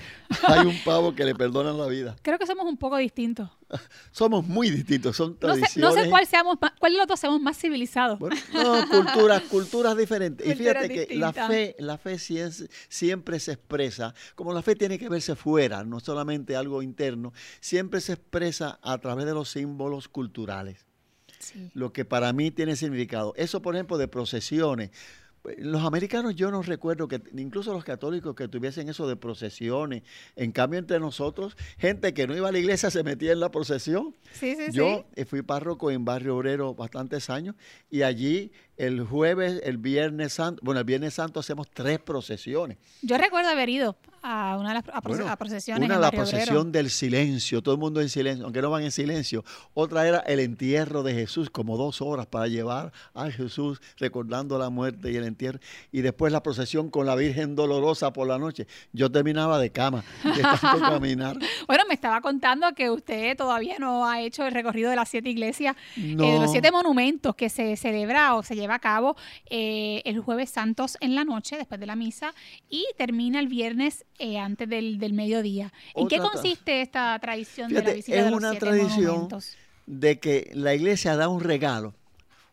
Hay 0.45 0.67
un 0.67 0.77
pavo 0.85 1.15
que 1.15 1.25
le 1.25 1.35
perdonan 1.35 1.77
la 1.79 1.87
vida. 1.87 2.17
Creo 2.23 2.39
que 2.39 2.47
somos 2.47 2.67
un 2.67 2.77
poco 2.77 2.97
distintos. 2.97 3.51
somos 4.13 4.47
muy 4.47 4.71
distintos, 4.71 5.17
son 5.17 5.37
tradiciones. 5.37 5.77
No 5.77 5.93
sé, 5.93 6.09
cuál 6.09 6.27
seamos 6.27 6.59
cuál 6.79 6.93
de 6.93 6.99
los 6.99 7.07
dos 7.07 7.19
seamos 7.19 7.41
más 7.41 7.59
civilizados. 7.59 8.19
no, 8.21 8.89
culturas, 8.89 9.43
culturas 9.43 9.97
diferentes. 9.97 10.47
y 10.47 10.55
fíjate 10.55 10.89
que 10.89 11.17
la 11.17 11.33
fe, 11.33 11.77
la 11.79 11.99
fe 11.99 12.19
siempre 12.89 13.41
se 13.41 13.53
expresa, 13.53 14.15
como 14.35 14.53
la 14.53 14.63
fe 14.63 14.77
tiene 14.77 14.99
que 14.99 15.09
verse 15.09 15.37
fuera, 15.37 15.85
no 15.85 16.01
solamente 16.01 16.57
algo 16.57 16.83
interno, 16.83 17.33
siempre 17.61 18.01
se 18.01 18.15
expresa 18.15 18.79
a 18.83 18.99
través 18.99 19.27
de 19.27 19.35
los 19.35 19.49
símbolos 19.51 20.09
culturales. 20.09 20.87
Lo 21.75 21.93
que 21.93 22.05
para 22.05 22.33
mí 22.33 22.51
tiene 22.51 22.77
significado. 22.77 23.35
Eso, 23.37 23.63
por 23.63 23.75
ejemplo, 23.75 23.99
de 23.99 24.07
procesiones 24.09 24.91
los 25.59 25.83
americanos 25.85 26.35
yo 26.37 26.51
no 26.51 26.63
recuerdo 26.63 27.09
que 27.09 27.21
incluso 27.37 27.73
los 27.73 27.85
católicos 27.85 28.35
que 28.35 28.49
tuviesen 28.49 28.89
eso 28.89 29.09
de 29.09 29.17
procesiones. 29.17 30.03
En 30.37 30.53
cambio 30.53 30.79
entre 30.79 31.01
nosotros, 31.01 31.57
gente 31.79 32.15
que 32.15 32.27
no 32.27 32.37
iba 32.37 32.49
a 32.49 32.53
la 32.53 32.59
iglesia 32.59 32.91
se 32.91 33.03
metía 33.03 33.33
en 33.33 33.41
la 33.41 33.51
procesión. 33.51 34.15
Sí, 34.33 34.55
sí, 34.55 34.73
yo 34.73 35.05
eh, 35.15 35.25
fui 35.25 35.43
párroco 35.43 35.91
en 35.91 36.05
Barrio 36.05 36.37
Obrero 36.37 36.75
bastantes 36.75 37.29
años 37.31 37.57
y 37.91 38.03
allí 38.03 38.53
el 38.77 39.05
jueves, 39.05 39.61
el 39.65 39.79
viernes 39.79 40.35
santo, 40.35 40.61
bueno, 40.65 40.81
el 40.81 40.87
viernes 40.87 41.15
santo 41.15 41.41
hacemos 41.41 41.69
tres 41.71 41.99
procesiones. 41.99 42.79
Yo 43.03 43.19
recuerdo 43.19 43.51
haber 43.51 43.69
ido 43.69 43.97
a 44.23 44.57
una 44.59 44.69
de 44.71 44.75
las 44.75 44.85
a 44.89 45.01
proce- 45.03 45.17
Bueno, 45.19 45.29
a 45.31 45.37
procesiones 45.37 45.85
Una 45.87 45.95
en 45.97 46.01
la 46.01 46.09
Obrero. 46.09 46.23
procesión 46.25 46.73
del 46.73 46.91
silencio, 46.91 47.63
todo 47.63 47.75
el 47.75 47.81
mundo 47.81 48.01
en 48.01 48.09
silencio, 48.09 48.45
aunque 48.45 48.63
no 48.63 48.71
van 48.71 48.83
en 48.85 48.93
silencio. 48.93 49.45
Otra 49.75 50.07
era 50.07 50.19
el 50.21 50.41
entierro 50.41 51.03
de 51.03 51.15
Jesús, 51.15 51.51
como 51.51 51.77
dos 51.77 52.01
horas 52.01 52.27
para 52.27 52.47
llevar 52.47 52.93
a 53.15 53.31
Jesús 53.31 53.81
recordando 53.99 54.59
la 54.59 54.71
muerte 54.71 55.11
y 55.11 55.17
el 55.17 55.25
entierro. 55.25 55.59
Y 55.91 56.01
después 56.03 56.33
la 56.33 56.43
procesión 56.43 56.91
con 56.91 57.07
la 57.07 57.15
Virgen 57.17 57.57
Dolorosa 57.57 58.13
por 58.13 58.27
la 58.29 58.39
noche. 58.39 58.67
Yo 58.93 59.11
terminaba 59.11 59.59
de 59.59 59.71
cama, 59.71 60.05
de 60.25 60.43
tanto 60.43 60.79
caminar. 60.81 61.37
Bueno, 61.67 61.85
me 61.89 61.95
estaba 61.95 62.21
contando 62.21 62.73
que 62.75 62.91
usted 62.91 63.37
todavía 63.37 63.77
no 63.79 64.07
ha 64.09 64.21
hecho 64.21 64.47
el 64.47 64.53
recorrido 64.53 64.91
de 64.91 64.97
las 64.97 65.09
siete 65.09 65.29
iglesias, 65.31 65.77
eh, 65.97 66.01
de 66.01 66.15
No. 66.15 66.41
los 66.43 66.51
siete 66.51 66.71
monumentos 66.71 67.35
que 67.35 67.49
se 67.49 67.77
celebra 67.77 68.35
o 68.35 68.43
se 68.43 68.55
lleva 68.55 68.77
a 68.77 68.79
cabo 68.79 69.17
eh, 69.51 70.03
el 70.05 70.21
jueves 70.21 70.51
santos 70.51 70.97
en 71.01 71.15
la 71.15 71.25
noche, 71.25 71.57
después 71.57 71.81
de 71.81 71.87
la 71.87 71.97
misa, 71.97 72.35
y 72.69 72.85
termina 72.97 73.41
el 73.41 73.49
viernes 73.49 74.05
eh, 74.23 74.39
antes 74.39 74.69
del, 74.69 74.99
del 75.01 75.15
mediodía. 75.15 75.73
¿En 75.97 76.07
qué 76.07 76.21
Otra 76.21 76.31
consiste 76.31 76.81
esta 76.81 77.19
tradición 77.19 77.73
de 77.73 77.83
la 77.83 77.93
visita 77.93 78.19
es 78.19 78.25
de 78.25 78.31
los 78.31 78.39
una 78.39 78.51
siete 78.51 78.67
tradición 78.67 79.07
monumentos? 79.07 79.57
de 79.87 80.21
que 80.21 80.53
la 80.55 80.75
iglesia 80.75 81.17
da 81.17 81.29
un 81.29 81.41
regalo, 81.41 81.93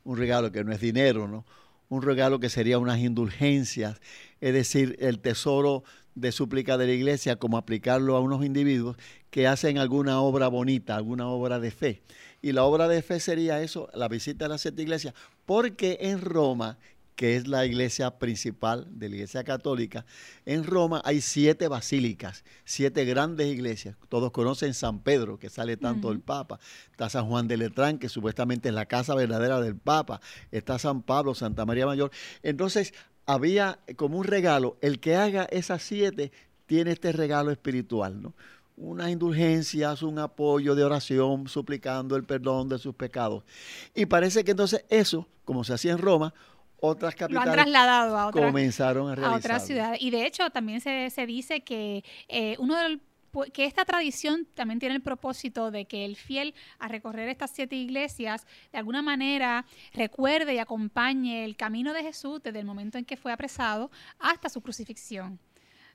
un 0.03 0.17
regalo 0.17 0.51
que 0.51 0.63
no 0.63 0.71
es 0.71 0.81
dinero, 0.81 1.27
¿no? 1.27 1.45
Un 1.87 2.01
regalo 2.01 2.39
que 2.39 2.49
sería 2.49 2.79
unas 2.79 2.97
indulgencias, 2.97 4.01
es 4.41 4.53
decir, 4.53 4.97
el 4.99 5.19
tesoro 5.19 5.83
de 6.15 6.31
súplica 6.31 6.75
de 6.77 6.87
la 6.87 6.93
iglesia, 6.93 7.35
como 7.35 7.57
aplicarlo 7.57 8.15
a 8.15 8.19
unos 8.19 8.43
individuos 8.43 8.97
que 9.29 9.45
hacen 9.45 9.77
alguna 9.77 10.21
obra 10.21 10.47
bonita, 10.47 10.95
alguna 10.95 11.27
obra 11.27 11.59
de 11.59 11.69
fe. 11.69 12.01
Y 12.41 12.51
la 12.51 12.63
obra 12.63 12.87
de 12.87 13.03
fe 13.03 13.19
sería 13.19 13.61
eso, 13.61 13.89
la 13.93 14.07
visita 14.07 14.45
a 14.45 14.49
las 14.49 14.61
siete 14.61 14.81
iglesias, 14.81 15.13
porque 15.45 15.99
en 16.01 16.21
Roma, 16.21 16.79
que 17.19 17.35
es 17.35 17.49
la 17.49 17.65
iglesia 17.65 18.17
principal 18.17 18.87
de 18.91 19.09
la 19.09 19.15
iglesia 19.15 19.43
católica, 19.43 20.05
en 20.45 20.63
Roma 20.63 21.01
hay 21.03 21.19
siete 21.19 21.67
basílicas, 21.67 22.45
siete 22.63 23.03
grandes 23.03 23.47
iglesias. 23.47 23.97
Todos 24.07 24.31
conocen 24.31 24.73
San 24.73 24.99
Pedro, 24.99 25.37
que 25.37 25.49
sale 25.49 25.75
tanto 25.75 26.07
Ujú. 26.07 26.15
el 26.15 26.21
Papa. 26.21 26.61
Está 26.91 27.09
San 27.09 27.27
Juan 27.27 27.49
de 27.49 27.57
Letrán, 27.57 27.99
que 27.99 28.07
supuestamente 28.07 28.69
es 28.69 28.73
la 28.73 28.85
casa 28.85 29.15
verdadera 29.15 29.59
del 29.59 29.75
Papa. 29.75 30.21
Está 30.49 30.79
San 30.79 31.01
Pablo, 31.01 31.35
Santa 31.35 31.65
María 31.65 31.85
Mayor. 31.85 32.09
Entonces, 32.41 32.93
había 33.25 33.79
como 33.97 34.17
un 34.17 34.23
regalo, 34.23 34.77
el 34.79 35.01
que 35.01 35.17
haga 35.17 35.43
esas 35.51 35.83
siete 35.83 36.31
tiene 36.67 36.91
este 36.91 37.11
regalo 37.11 37.51
espiritual, 37.51 38.21
¿no? 38.21 38.33
Unas 38.77 39.09
indulgencias, 39.09 40.03
un 40.03 40.19
apoyo 40.19 40.73
de 40.73 40.85
oración, 40.85 41.49
suplicando 41.49 42.15
el 42.15 42.23
perdón 42.23 42.69
de 42.69 42.77
sus 42.77 42.95
pecados. 42.95 43.43
Y 43.93 44.05
parece 44.05 44.45
que 44.45 44.51
entonces 44.51 44.85
eso, 44.87 45.27
como 45.43 45.65
se 45.65 45.73
hacía 45.73 45.91
en 45.91 45.97
Roma, 45.97 46.33
otras 46.81 47.15
Lo 47.19 47.25
han 47.25 47.33
capitales 47.33 47.53
trasladado 47.53 48.17
a 48.17 48.27
otra, 48.27 48.45
comenzaron 48.45 49.09
a 49.09 49.11
a 49.11 49.15
realizar. 49.15 49.39
otras 49.39 49.67
ciudades. 49.67 50.01
Y 50.01 50.09
de 50.11 50.25
hecho 50.25 50.49
también 50.49 50.81
se, 50.81 51.09
se 51.09 51.25
dice 51.25 51.61
que 51.61 52.03
eh, 52.27 52.55
uno 52.59 52.77
del 52.77 53.01
que 53.53 53.65
esta 53.65 53.85
tradición 53.85 54.47
también 54.55 54.79
tiene 54.79 54.95
el 54.95 55.01
propósito 55.01 55.71
de 55.71 55.85
que 55.85 56.05
el 56.05 56.15
fiel 56.15 56.55
a 56.79 56.87
recorrer 56.87 57.29
estas 57.29 57.51
siete 57.51 57.75
iglesias 57.75 58.47
de 58.71 58.79
alguna 58.79 59.01
manera 59.01 59.65
recuerde 59.93 60.55
y 60.55 60.57
acompañe 60.57 61.45
el 61.45 61.55
camino 61.55 61.93
de 61.93 62.03
Jesús 62.03 62.41
desde 62.41 62.59
el 62.59 62.65
momento 62.65 62.97
en 62.97 63.05
que 63.05 63.17
fue 63.17 63.31
apresado 63.31 63.91
hasta 64.17 64.49
su 64.49 64.61
crucifixión. 64.61 65.39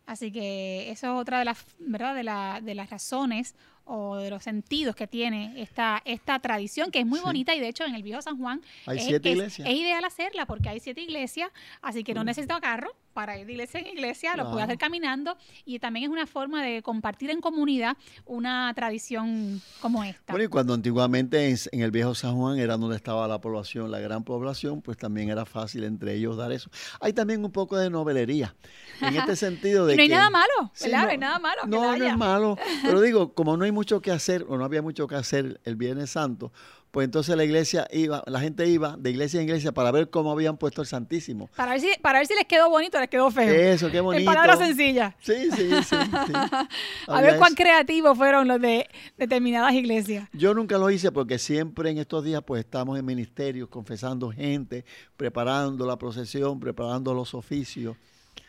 Así 0.07 0.31
que 0.31 0.91
eso 0.91 1.15
es 1.15 1.21
otra 1.21 1.39
de 1.39 1.47
las, 1.47 1.65
¿verdad? 1.79 2.15
De, 2.15 2.23
la, 2.23 2.61
de 2.63 2.75
las 2.75 2.91
razones 2.91 3.55
o 3.87 4.17
de 4.17 4.31
los 4.31 4.43
sentidos 4.43 4.97
que 4.97 5.07
tiene 5.07 5.61
esta, 5.61 6.01
esta 6.05 6.39
tradición, 6.39 6.91
que 6.91 7.01
es 7.01 7.07
muy 7.07 7.19
Sí. 7.19 7.25
bonita 7.25 7.55
y 7.55 7.61
de 7.61 7.69
hecho 7.69 7.85
en 7.85 7.95
el 7.95 8.03
viejo 8.03 8.23
San 8.23 8.39
Juan 8.39 8.61
Hay 8.87 8.99
es, 8.99 9.05
siete 9.05 9.31
es- 9.31 9.37
iglesias. 9.37 9.69
es 9.69 9.75
ideal 9.75 10.05
hacerla 10.05 10.47
porque 10.47 10.69
hay 10.69 10.81
siete 10.81 11.01
iglesias, 11.03 11.51
así 11.83 12.03
que 12.05 12.15
no 12.15 12.25
necesita 12.25 12.61
carro 12.61 12.91
para 13.13 13.39
ir 13.39 13.47
de 13.47 13.53
iglesia 13.53 13.79
en 13.81 13.87
iglesia, 13.87 14.31
lo 14.33 14.43
puede 14.45 14.55
Claro. 14.57 14.65
hacer 14.65 14.79
caminando 14.79 15.37
y 15.65 15.79
también 15.79 16.07
es 16.07 16.11
una 16.11 16.27
forma 16.27 16.65
de 16.65 16.83
compartir 16.83 17.31
en 17.31 17.41
comunidad 17.41 17.97
una 18.25 18.73
tradición 18.75 19.61
como 19.81 20.03
esta. 20.03 20.33
Bueno, 20.33 20.45
y 20.45 20.49
cuando 20.49 20.75
antiguamente 20.75 21.49
en, 21.49 21.57
en 21.73 21.81
el 21.83 21.91
viejo 21.93 22.15
San 22.17 22.35
Juan 22.37 22.59
era 22.59 22.77
donde 22.77 22.97
estaba 22.97 23.29
la 23.29 23.41
población, 23.41 23.91
la 23.91 24.01
gran 24.01 24.25
población, 24.25 24.83
pues 24.83 24.97
también 24.97 25.29
era 25.31 25.45
fácil 25.45 25.85
entre 25.85 26.15
ellos 26.15 26.37
dar 26.37 26.51
eso. 26.53 26.71
Hay 27.01 27.13
también 27.13 27.45
un 27.45 27.53
poco 27.53 27.77
de 27.77 27.89
novelería, 27.91 28.55
en 29.01 29.15
este 29.17 29.37
sentido 29.37 29.87
de 29.87 29.95
no 29.97 30.03
hay 30.03 30.09
que- 30.09 30.15
nada 30.15 30.31
malo, 30.31 30.71
Sí, 30.73 30.85
¿verdad? 30.91 31.05
no, 31.05 31.11
hay 31.11 31.19
nada 31.19 31.39
malo. 31.39 31.63
No, 31.67 31.97
no 31.97 32.05
es 32.05 32.17
malo. 32.17 32.59
Pero 32.83 33.01
digo, 33.01 33.33
como 33.35 33.57
no 33.57 33.65
hay 33.65 33.73
mucho 33.75 34.01
que 34.01 34.11
hacer, 34.11 34.47
o 34.49 34.57
no 34.57 34.65
había 34.65 34.81
mucho 34.81 35.07
que 35.07 35.17
hacer 35.17 35.61
el 35.65 35.77
Viernes 35.77 36.11
Santo, 36.11 36.53
pues 36.95 37.07
entonces 37.07 37.37
la 37.37 37.45
iglesia 37.45 37.89
iba, 37.91 38.23
la 38.27 38.39
gente 38.39 38.69
iba 38.69 38.97
de 38.97 39.11
iglesia 39.11 39.41
en 39.41 39.49
iglesia 39.49 39.73
para 39.73 39.91
ver 39.91 40.11
cómo 40.11 40.31
habían 40.31 40.57
puesto 40.57 40.81
el 40.81 40.87
Santísimo. 40.87 41.51
Para 41.57 41.73
ver, 41.73 41.81
si, 41.81 41.89
para 42.01 42.21
ver 42.21 42.29
si 42.29 42.35
les 42.35 42.45
quedó 42.45 42.71
bonito 42.71 42.99
o 42.99 43.01
les 43.01 43.11
quedó 43.11 43.33
feo. 43.33 43.53
Eso, 43.53 43.91
qué 43.91 43.99
en 43.99 44.05
bonito. 44.05 44.25
palabras 44.25 44.61
sencillas. 44.61 45.13
Sí, 45.21 45.51
sí, 45.51 45.71
sí. 45.83 45.97
sí. 46.27 46.33
A 47.09 47.21
ver 47.21 47.37
cuán 47.37 47.49
eso. 47.49 47.57
creativos 47.57 48.17
fueron 48.17 48.47
los 48.47 48.61
de 48.61 48.89
determinadas 49.19 49.75
iglesias. 49.75 50.29
Yo 50.33 50.55
nunca 50.55 50.79
lo 50.79 50.89
hice 50.89 51.11
porque 51.11 51.41
siempre 51.41 51.91
en 51.91 51.99
estos 51.99 52.23
días 52.23 52.45
pues 52.47 52.65
estamos 52.65 52.97
en 52.97 53.05
ministerios 53.05 53.69
confesando 53.69 54.31
gente, 54.31 54.85
preparando 55.17 55.85
la 55.87 55.99
procesión, 55.99 56.61
preparando 56.61 57.13
los 57.13 57.35
oficios. 57.35 57.97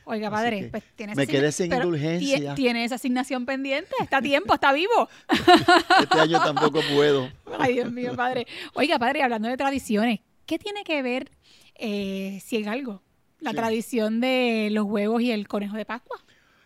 Oiga, 0.05 0.27
Así 0.27 0.35
padre, 0.35 0.59
que 0.61 0.67
pues 0.67 0.83
tiene 0.95 1.13
esa 1.13 1.21
me 1.21 1.27
quedé 1.27 1.51
sin 1.51 1.73
indulgencia. 1.73 2.37
tie- 2.37 2.55
Tiene 2.55 2.83
esa 2.85 2.95
asignación 2.95 3.45
pendiente, 3.45 3.89
está 4.01 4.17
a 4.17 4.21
tiempo, 4.21 4.53
está 4.53 4.71
vivo. 4.71 5.09
Este 6.01 6.19
año 6.19 6.39
tampoco 6.43 6.79
puedo. 6.93 7.29
Ay, 7.59 7.73
Dios 7.73 7.91
mío, 7.91 8.15
padre. 8.15 8.45
Oiga, 8.73 8.99
padre, 8.99 9.23
hablando 9.23 9.47
de 9.47 9.57
tradiciones, 9.57 10.19
¿qué 10.45 10.59
tiene 10.59 10.83
que 10.83 11.01
ver, 11.01 11.31
eh, 11.75 12.39
si 12.45 12.57
en 12.57 12.69
algo, 12.69 13.01
la 13.39 13.51
Sí. 13.51 13.55
tradición 13.57 14.21
de 14.21 14.69
los 14.71 14.85
huevos 14.85 15.21
y 15.21 15.31
el 15.31 15.47
conejo 15.47 15.75
de 15.75 15.85
Pascua? 15.85 16.17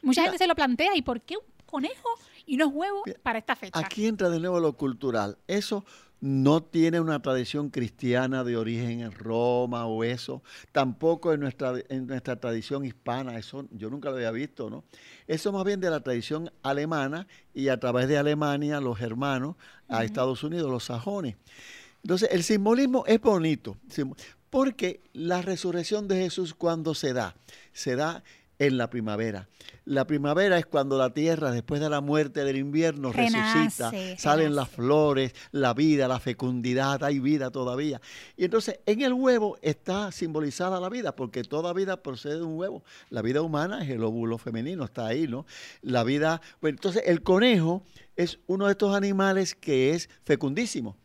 Mucha 0.01 0.21
Mira. 0.21 0.31
gente 0.31 0.43
se 0.43 0.47
lo 0.47 0.55
plantea, 0.55 0.95
¿y 0.95 1.01
por 1.01 1.21
qué 1.21 1.37
un 1.37 1.43
conejo 1.65 2.09
y 2.45 2.55
unos 2.55 2.71
huevos 2.73 3.03
para 3.23 3.39
esta 3.39 3.55
fecha? 3.55 3.79
Aquí 3.79 4.05
entra 4.07 4.29
de 4.29 4.39
nuevo 4.39 4.59
lo 4.59 4.73
cultural. 4.73 5.37
Eso 5.47 5.85
no 6.21 6.61
tiene 6.63 6.99
una 6.99 7.21
tradición 7.21 7.69
cristiana 7.69 8.43
de 8.43 8.57
origen 8.57 9.01
en 9.01 9.11
Roma 9.11 9.85
o 9.85 10.03
eso. 10.03 10.43
Tampoco 10.71 11.33
en 11.33 11.39
nuestra, 11.39 11.73
en 11.89 12.07
nuestra 12.07 12.39
tradición 12.39 12.85
hispana. 12.85 13.37
Eso 13.37 13.67
yo 13.71 13.89
nunca 13.89 14.09
lo 14.09 14.17
había 14.17 14.31
visto, 14.31 14.69
¿no? 14.69 14.83
Eso 15.27 15.51
más 15.51 15.63
bien 15.63 15.79
de 15.79 15.89
la 15.89 16.01
tradición 16.01 16.51
alemana 16.61 17.27
y 17.53 17.69
a 17.69 17.79
través 17.79 18.07
de 18.07 18.17
Alemania, 18.17 18.81
los 18.81 18.99
hermanos, 19.01 19.55
a. 19.87 20.03
Estados 20.03 20.43
Unidos, 20.43 20.69
los 20.69 20.83
sajones. 20.85 21.35
Entonces, 22.03 22.29
el 22.31 22.43
simbolismo 22.43 23.03
es 23.07 23.21
bonito. 23.21 23.77
Porque 24.49 25.01
la 25.13 25.41
resurrección 25.41 26.07
de 26.07 26.23
Jesús, 26.23 26.53
cuando 26.53 26.95
se 26.95 27.13
da? 27.13 27.35
Se 27.71 27.95
da 27.95 28.23
en 28.59 28.77
la 28.77 28.89
primavera. 28.89 29.47
La 29.85 30.05
primavera 30.05 30.57
es 30.59 30.65
cuando 30.65 30.97
la 30.97 31.13
tierra, 31.13 31.49
después 31.51 31.81
de 31.81 31.89
la 31.89 32.01
muerte 32.01 32.43
del 32.43 32.57
invierno, 32.57 33.11
resucita, 33.11 33.89
Renace, 33.89 34.17
salen 34.17 34.53
las 34.55 34.69
flores, 34.69 35.33
la 35.51 35.73
vida, 35.73 36.07
la 36.07 36.19
fecundidad, 36.19 37.03
hay 37.03 37.19
vida 37.19 37.49
todavía. 37.49 37.99
Y 38.37 38.45
entonces 38.45 38.79
en 38.85 39.01
el 39.01 39.13
huevo 39.13 39.57
está 39.61 40.11
simbolizada 40.11 40.79
la 40.79 40.89
vida, 40.89 41.15
porque 41.15 41.43
toda 41.43 41.73
vida 41.73 42.03
procede 42.03 42.35
de 42.35 42.43
un 42.43 42.57
huevo. 42.57 42.83
La 43.09 43.21
vida 43.21 43.41
humana 43.41 43.83
es 43.83 43.89
el 43.89 44.03
óvulo 44.03 44.37
femenino, 44.37 44.83
está 44.83 45.07
ahí, 45.07 45.27
¿no? 45.27 45.45
La 45.81 46.03
vida, 46.03 46.41
bueno, 46.61 46.75
entonces 46.75 47.01
el 47.05 47.23
conejo 47.23 47.83
es 48.15 48.39
uno 48.47 48.65
de 48.65 48.71
estos 48.73 48.93
animales 48.95 49.55
que 49.55 49.91
es 49.91 50.09
fecundísimo. 50.23 50.97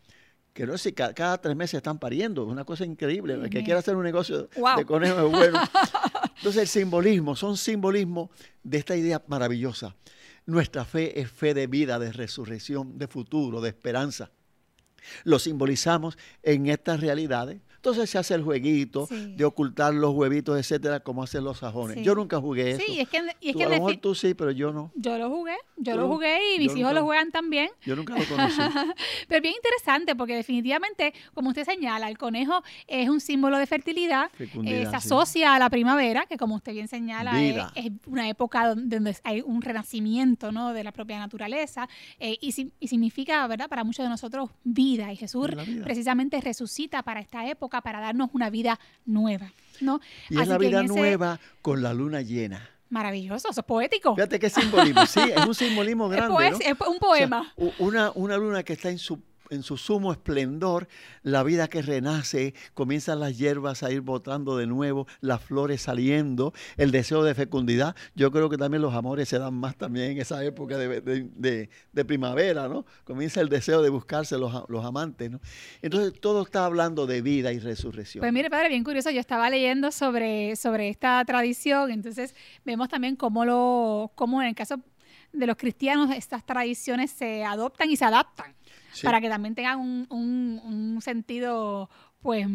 Que 0.53 0.65
no 0.65 0.77
sé, 0.77 0.93
ca- 0.93 1.13
cada, 1.13 1.37
tres 1.41 1.53
meses 1.55 1.75
están 1.75 1.99
pariendo, 1.99 2.43
es 2.43 2.49
una 2.49 2.63
cosa 2.63 2.85
increíble. 2.85 3.33
El 3.33 3.49
que 3.49 3.63
quiera 3.63 3.79
hacer 3.79 3.95
un 3.95 4.03
negocio 4.03 4.47
Wow. 4.55 4.77
de 4.77 4.85
conejo 4.85 5.25
es 5.27 5.31
bueno. 5.31 5.59
Entonces 6.37 6.61
el 6.63 6.67
simbolismo, 6.67 7.35
son 7.35 7.57
simbolismos 7.57 8.29
de 8.63 8.77
esta 8.77 8.95
idea 8.95 9.23
maravillosa. 9.27 9.95
Nuestra 10.45 10.85
fe 10.85 11.19
es 11.19 11.31
fe 11.31 11.53
de 11.53 11.67
vida, 11.67 11.97
de 11.97 12.11
resurrección, 12.11 12.97
de 12.97 13.07
futuro, 13.07 13.61
de 13.61 13.69
esperanza. 13.69 14.31
Lo 15.23 15.39
simbolizamos 15.39 16.17
en 16.43 16.67
estas 16.67 16.99
realidades. 16.99 17.61
Entonces 17.85 18.09
se 18.09 18.17
hace 18.17 18.33
el 18.33 18.41
jueguito 18.41 19.05
Sí. 19.05 19.35
de 19.37 19.45
ocultar 19.45 19.93
los 19.93 20.11
huevitos, 20.15 20.57
etcétera, 20.57 21.01
como 21.01 21.21
hacen 21.21 21.43
los 21.43 21.59
sajones. 21.59 21.97
Sí. 21.97 22.03
Yo 22.03 22.15
nunca 22.15 22.39
jugué 22.41 22.71
eso. 22.71 22.81
Sí, 22.83 22.99
es 22.99 23.07
que, 23.07 23.21
y 23.41 23.49
es 23.49 23.53
Tú, 23.53 23.59
que 23.59 23.65
a 23.65 23.69
lo 23.69 23.75
mejor 23.75 23.97
tú 23.97 24.15
sí, 24.15 24.33
pero 24.33 24.49
yo 24.49 24.71
no. 24.73 24.91
yo 24.95 25.19
lo 25.19 25.29
jugué, 25.29 25.53
yo 25.77 25.93
Tú 25.93 25.99
lo 25.99 26.07
jugué 26.07 26.55
y 26.55 26.57
mis 26.59 26.69
hijos 26.75 26.79
nunca 26.79 26.93
lo 26.93 27.03
juegan 27.05 27.31
también. 27.31 27.69
Yo 27.85 27.95
nunca 27.95 28.17
lo 28.17 28.25
conocí. 28.25 28.59
Pero 29.27 29.41
bien 29.41 29.53
interesante 29.55 30.15
porque 30.15 30.35
definitivamente, 30.35 31.13
como 31.35 31.49
usted 31.49 31.63
señala, 31.63 32.09
el 32.09 32.17
conejo 32.17 32.63
es 32.87 33.07
un 33.07 33.19
símbolo 33.21 33.59
de 33.59 33.67
fertilidad, 33.67 34.31
eh, 34.39 34.47
se 34.85 34.89
sí. 34.89 34.95
asocia 34.95 35.53
a 35.53 35.59
la 35.59 35.69
primavera, 35.69 36.25
que 36.27 36.37
como 36.37 36.55
usted 36.55 36.73
bien 36.73 36.87
señala, 36.87 37.39
es, 37.75 37.91
una 38.07 38.27
época 38.29 38.67
donde, 38.69 38.95
donde 38.95 39.15
hay 39.23 39.41
un 39.41 39.61
renacimiento 39.61 40.51
¿no? 40.51 40.73
de 40.73 40.83
la 40.83 40.91
propia 40.91 41.19
naturaleza 41.19 41.87
eh, 42.19 42.37
y, 42.41 42.51
si- 42.53 42.71
y 42.79 42.87
significa, 42.87 43.45
¿verdad?, 43.47 43.69
para 43.69 43.83
muchos 43.83 44.03
de 44.03 44.09
nosotros 44.09 44.49
vida. 44.63 45.11
Y 45.13 45.17
Jesús 45.17 45.47
vida. 45.67 45.83
precisamente 45.83 46.41
resucita 46.41 47.03
para 47.03 47.19
esta 47.19 47.47
época, 47.47 47.74
para 47.81 47.99
darnos 47.99 48.29
una 48.33 48.49
vida 48.49 48.79
nueva. 49.05 49.51
¿no? 49.81 49.99
Y 50.29 50.39
es 50.39 50.47
la 50.47 50.57
vida 50.57 50.81
ese- 50.83 50.87
nueva 50.95 51.39
con 51.61 51.81
la 51.83 51.93
luna 51.93 52.21
llena. 52.21 52.69
Maravilloso, 52.89 53.49
eso 53.49 53.59
es 53.61 53.65
poético. 53.65 54.15
Fíjate 54.15 54.39
qué 54.39 54.49
simbolismo. 54.49 55.05
Sí, 55.05 55.19
es 55.35 55.45
un 55.45 55.53
simbolismo 55.55 56.07
grande. 56.09 56.47
es 56.47 56.53
un 56.53 56.61
O 56.61 56.89
sea, 56.91 56.99
poema. 56.99 57.53
una, 57.79 58.11
una 58.15 58.37
luna 58.37 58.63
que 58.63 58.73
está 58.73 58.89
en 58.89 58.99
su 58.99 59.19
en 59.49 59.63
su 59.63 59.77
sumo 59.77 60.11
esplendor, 60.11 60.87
la 61.23 61.43
vida 61.43 61.67
que 61.67 61.81
renace, 61.81 62.53
comienzan 62.73 63.19
las 63.19 63.37
hierbas 63.37 63.83
a 63.83 63.91
ir 63.91 64.01
botando 64.01 64.57
de 64.57 64.67
nuevo, 64.67 65.07
las 65.21 65.41
flores 65.41 65.81
saliendo, 65.81 66.53
el 66.77 66.91
deseo 66.91 67.23
de 67.23 67.33
fecundidad. 67.35 67.95
Yo 68.15 68.31
creo 68.31 68.49
que 68.49 68.57
también 68.57 68.81
los 68.81 68.93
amores 68.93 69.29
se 69.29 69.39
dan 69.39 69.53
más 69.53 69.75
también 69.75 70.11
en 70.11 70.19
esa 70.19 70.43
época 70.43 70.77
de, 70.77 71.69
primavera, 72.05 72.67
¿no? 72.67 72.85
Comienza 73.03 73.41
el 73.41 73.49
deseo 73.49 73.81
de 73.81 73.89
buscarse 73.89 74.37
los, 74.37 74.63
los, 74.69 74.85
amantes, 74.85 75.31
¿no? 75.31 75.39
Entonces 75.81 76.19
todo 76.19 76.43
está 76.43 76.65
hablando 76.65 77.07
de 77.07 77.21
vida 77.21 77.51
y 77.51 77.59
resurrección. 77.59 78.21
Pues 78.21 78.33
mire, 78.33 78.49
padre, 78.49 78.69
bien 78.69 78.83
curioso, 78.83 79.09
yo 79.09 79.19
estaba 79.19 79.49
leyendo 79.49 79.91
sobre, 79.91 80.55
sobre 80.55 80.89
esta 80.89 81.23
tradición, 81.25 81.91
entonces 81.91 82.35
vemos 82.63 82.89
también 82.89 83.15
cómo, 83.15 83.45
lo, 83.45 84.11
cómo 84.15 84.41
en 84.41 84.49
el 84.49 84.55
caso 84.55 84.79
de 85.33 85.47
los 85.47 85.57
cristianos 85.57 86.11
estas 86.15 86.45
tradiciones 86.45 87.11
se 87.11 87.43
adoptan 87.43 87.89
y 87.89 87.97
se 87.97 88.05
adaptan 88.05 88.55
para 89.03 89.21
que 89.21 89.29
también 89.29 89.55
tengan 89.55 89.79
un, 89.79 90.07
un, 90.09 91.01
sentido, 91.01 91.89
pues, 92.21 92.47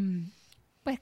pues 0.82 1.00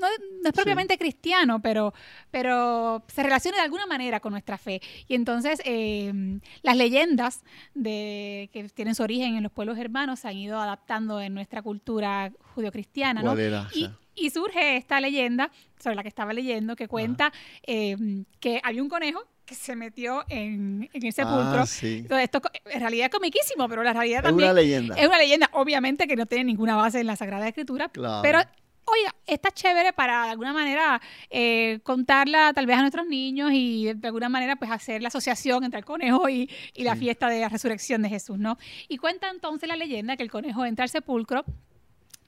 no, 0.00 0.06
es 0.48 0.52
propiamente 0.52 0.98
cristiano, 0.98 1.60
pero, 1.60 1.94
pero 2.30 3.04
se 3.08 3.22
relaciona 3.22 3.58
de 3.58 3.64
alguna 3.64 3.86
manera 3.86 4.20
con 4.20 4.32
nuestra 4.32 4.58
fe. 4.58 4.80
Y 5.08 5.14
entonces 5.14 5.60
em, 5.64 6.40
las 6.62 6.76
leyendas 6.76 7.44
de, 7.74 8.50
que 8.52 8.68
tienen 8.70 8.94
su 8.94 9.02
origen 9.02 9.36
en 9.36 9.42
los 9.42 9.52
pueblos 9.52 9.78
hermanos 9.78 10.20
se 10.20 10.28
han 10.28 10.36
ido 10.36 10.60
adaptando 10.60 11.20
en 11.20 11.34
nuestra 11.34 11.62
cultura 11.62 12.32
judio-cristiana. 12.54 13.22
¿no? 13.22 13.34
y, 13.74 13.88
y, 14.14 14.30
surge 14.30 14.76
esta 14.76 15.00
leyenda 15.00 15.50
sobre 15.78 15.96
la 15.96 16.02
que 16.02 16.08
estaba 16.08 16.32
leyendo 16.32 16.76
que 16.76 16.88
cuenta 16.88 17.32
em, 17.62 18.24
que 18.40 18.60
había 18.62 18.82
un 18.82 18.88
conejo 18.88 19.24
que 19.44 19.54
se 19.54 19.76
metió 19.76 20.24
en, 20.28 20.88
en 20.92 21.06
el 21.06 21.12
sepulcro. 21.12 21.62
Ah, 21.62 22.22
esto 22.22 22.40
en 22.64 22.80
realidad 22.80 23.06
es 23.06 23.12
comiquísimo, 23.12 23.68
pero 23.68 23.82
la 23.82 23.92
realidad 23.92 24.22
también. 24.22 24.48
Es 24.48 24.52
una 24.52 24.60
leyenda. 24.60 24.94
Es 24.96 25.06
una 25.06 25.18
leyenda, 25.18 25.50
obviamente, 25.52 26.06
que 26.06 26.16
no 26.16 26.26
tiene 26.26 26.44
ninguna 26.44 26.76
base 26.76 27.00
en 27.00 27.06
la 27.06 27.16
Sagrada 27.16 27.48
Escritura. 27.48 27.90
Pero 28.22 28.38
oye, 28.84 29.08
está 29.26 29.50
chévere 29.50 29.92
para 29.92 30.24
de 30.24 30.30
alguna 30.30 30.52
manera 30.52 31.00
eh, 31.30 31.80
contarla 31.82 32.52
tal 32.52 32.66
vez 32.66 32.76
a 32.76 32.80
nuestros 32.80 33.06
niños 33.06 33.50
y 33.52 33.92
de 33.94 34.08
alguna 34.08 34.28
manera 34.28 34.56
pues 34.56 34.70
hacer 34.70 35.02
la 35.02 35.08
asociación 35.08 35.64
entre 35.64 35.78
el 35.78 35.84
conejo 35.84 36.28
y, 36.28 36.50
y 36.74 36.84
la 36.84 36.96
fiesta 36.96 37.28
de 37.28 37.40
la 37.40 37.48
resurrección 37.48 38.02
de 38.02 38.08
Jesús, 38.08 38.38
¿no? 38.38 38.58
Y 38.88 38.98
cuenta 38.98 39.30
entonces 39.30 39.68
la 39.68 39.76
leyenda 39.76 40.16
que 40.16 40.22
el 40.22 40.30
conejo 40.30 40.64
entra 40.64 40.82
al 40.82 40.88
sepulcro 40.88 41.44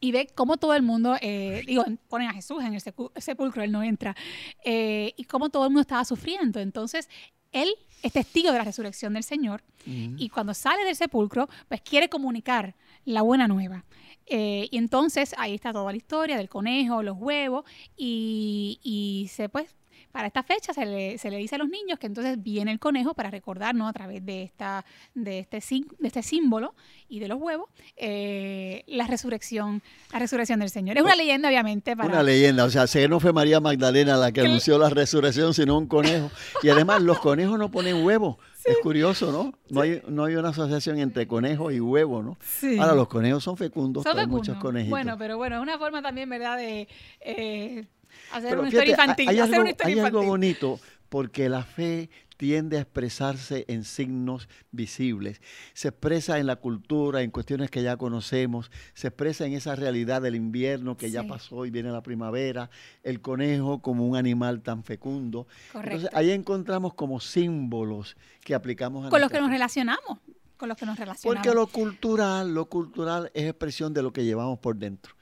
y 0.05 0.13
ve 0.13 0.29
cómo 0.35 0.59
todo 0.59 0.75
el 0.75 0.83
mundo, 0.83 1.17
eh, 1.23 1.63
digo, 1.67 1.83
ponen 2.11 2.29
a 2.29 2.35
Jesús 2.35 2.63
en 2.63 2.75
el 2.75 2.83
sepulcro, 3.23 3.63
él 3.63 3.73
no 3.73 3.83
entra, 3.83 4.15
eh, 4.63 5.15
y 5.17 5.25
cómo 5.25 5.49
todo 5.49 5.65
el 5.65 5.71
mundo 5.71 5.81
estaba 5.81 6.05
sufriendo. 6.05 6.61
Entonces, 6.61 7.09
él 7.53 7.71
es 8.03 8.13
testigo 8.13 8.53
de 8.53 8.59
la 8.59 8.65
resurrección 8.65 9.15
del 9.15 9.23
Señor 9.23 9.63
y 9.87 10.29
cuando 10.29 10.53
sale 10.53 10.85
del 10.85 10.95
sepulcro, 10.95 11.49
pues 11.69 11.81
quiere 11.81 12.11
comunicar 12.11 12.75
la 13.07 13.23
buena 13.23 13.49
nueva. 13.49 13.87
Eh, 14.27 14.69
y 14.71 14.77
entonces 14.77 15.35
ahí 15.39 15.55
está 15.55 15.73
toda 15.73 15.91
la 15.91 15.97
historia 15.97 16.37
del 16.37 16.51
conejo, 16.51 17.03
los 17.03 17.17
huevos, 17.19 17.65
y, 17.97 18.79
y 18.83 19.29
se 19.29 19.49
pues 19.49 19.75
para 20.13 20.27
esta 20.27 20.43
fecha 20.43 20.73
se 20.73 20.87
le, 20.87 21.19
se 21.19 21.31
le 21.31 21.37
dice 21.39 21.57
a 21.57 21.59
los 21.59 21.69
niños 21.69 21.99
que 21.99 22.07
entonces 22.07 22.43
viene 22.43 22.71
el 22.71 22.79
conejo 22.79 23.15
para 23.15 23.31
recordarnos 23.31 23.89
a 23.89 23.93
través 23.93 24.25
de, 24.25 24.43
esta, 24.43 24.85
de, 25.15 25.41
este, 25.41 25.61
de 25.99 26.07
este 26.07 26.23
símbolo 26.23 26.75
y 27.09 27.21
de 27.21 27.29
los 27.29 27.41
huevos 27.41 27.69
eh, 27.97 28.85
la 28.87 29.07
resurrección 29.07 29.83
la 30.13 30.19
resurrección 30.19 30.61
del 30.61 30.71
Señor. 30.71 30.97
Es 30.97 31.03
una 31.03 31.17
leyenda, 31.17 31.49
obviamente. 31.49 31.97
Para... 31.97 32.09
Una 32.09 32.23
leyenda, 32.23 32.65
o 32.65 32.71
sea, 32.71 32.87
sé 32.87 33.03
que 33.03 33.09
no 33.09 33.21
fue 33.21 33.33
María 33.33 33.61
Magdalena 33.61 34.17
la 34.17 34.33
que 34.33 34.43
anunció 34.43 34.79
la 34.79 34.91
resurrección, 34.91 35.55
sino 35.55 35.77
un 35.77 35.87
conejo. 35.87 36.31
Y 36.63 36.69
además 36.69 37.03
los 37.03 37.19
conejos 37.21 37.59
no 37.59 37.71
ponen 37.71 38.05
huevos. 38.05 38.37
Es 38.65 38.79
curioso, 38.79 39.31
¿no? 39.31 39.53
No 39.69 39.83
hay, 39.83 40.01
no 40.09 40.25
hay 40.25 40.37
una 40.37 40.49
asociación 40.49 40.99
entre 40.99 41.27
conejo 41.27 41.71
y 41.71 41.81
huevo, 41.81 42.23
¿no? 42.23 42.39
Sí. 42.41 42.79
Ahora, 42.79 42.95
los 42.95 43.09
conejos 43.09 43.45
son 43.45 43.59
fecundos, 43.59 44.05
son 44.05 44.19
hay 44.19 44.27
muchos 44.27 44.57
conejitos. 44.57 44.91
Bueno, 44.91 45.17
pero 45.19 45.37
bueno, 45.37 45.57
es 45.57 45.63
una 45.63 45.79
forma 45.79 46.01
también, 46.01 46.31
¿verdad?, 46.31 46.57
de 46.57 46.89
eh, 47.21 47.85
Hacer 48.33 48.59
una 48.59 48.69
historia 48.69 48.91
infantil. 48.91 49.29
Hay, 49.29 49.39
algo, 49.39 49.65
hay 49.85 49.99
algo 49.99 50.23
bonito 50.23 50.81
porque 51.09 51.49
la 51.49 51.63
fe 51.63 52.11
tiende 52.37 52.79
a 52.79 52.81
expresarse 52.81 53.65
en 53.69 53.85
signos 53.85 54.49
visibles. 54.71 55.41
Se 55.73 55.89
expresa 55.89 56.39
en 56.39 56.47
la 56.47 56.57
cultura, 56.57 57.23
en 57.23 57.31
cuestiones 57.31 57.71
que 57.71 57.83
ya 57.83 57.97
conocemos, 57.97 58.71
se 58.95 59.09
expresa 59.09 59.47
en 59.47 59.53
esa 59.53 59.77
realidad 59.77 60.23
del 60.23 60.35
invierno 60.35 60.97
que 60.97 61.11
ya 61.11 61.23
pasó 61.23 61.67
y 61.67 61.71
viene 61.71 61.91
la 61.91 62.03
primavera, 62.03 62.71
el 63.03 63.21
conejo 63.21 63.81
como 63.81 64.07
un 64.07 64.17
animal 64.17 64.63
tan 64.63 64.83
fecundo. 64.83 65.47
Correcto. 65.73 65.97
Entonces 65.97 66.11
ahí 66.17 66.31
encontramos 66.33 66.95
como 66.95 67.21
símbolos 67.21 68.17
que 68.41 68.55
aplicamos 68.55 69.07
a 69.07 69.11
Con 69.11 69.21
los 69.21 69.31
que 69.31 69.41
nos 69.41 69.51
relacionamos, 69.51 70.19
con 70.57 70.69
los 70.69 70.77
que 70.77 70.87
nos 70.87 70.99
relacionamos. 70.99 71.43
Porque 71.45 71.55
lo 71.55 71.67
cultural, 71.67 72.53
lo 72.53 72.67
cultural 72.67 73.31
es 73.35 73.45
expresión 73.45 73.95
de 73.95 74.03
lo 74.03 74.13
que 74.13 74.25
llevamos 74.25 74.59
por 74.59 74.77
dentro. 74.77 75.15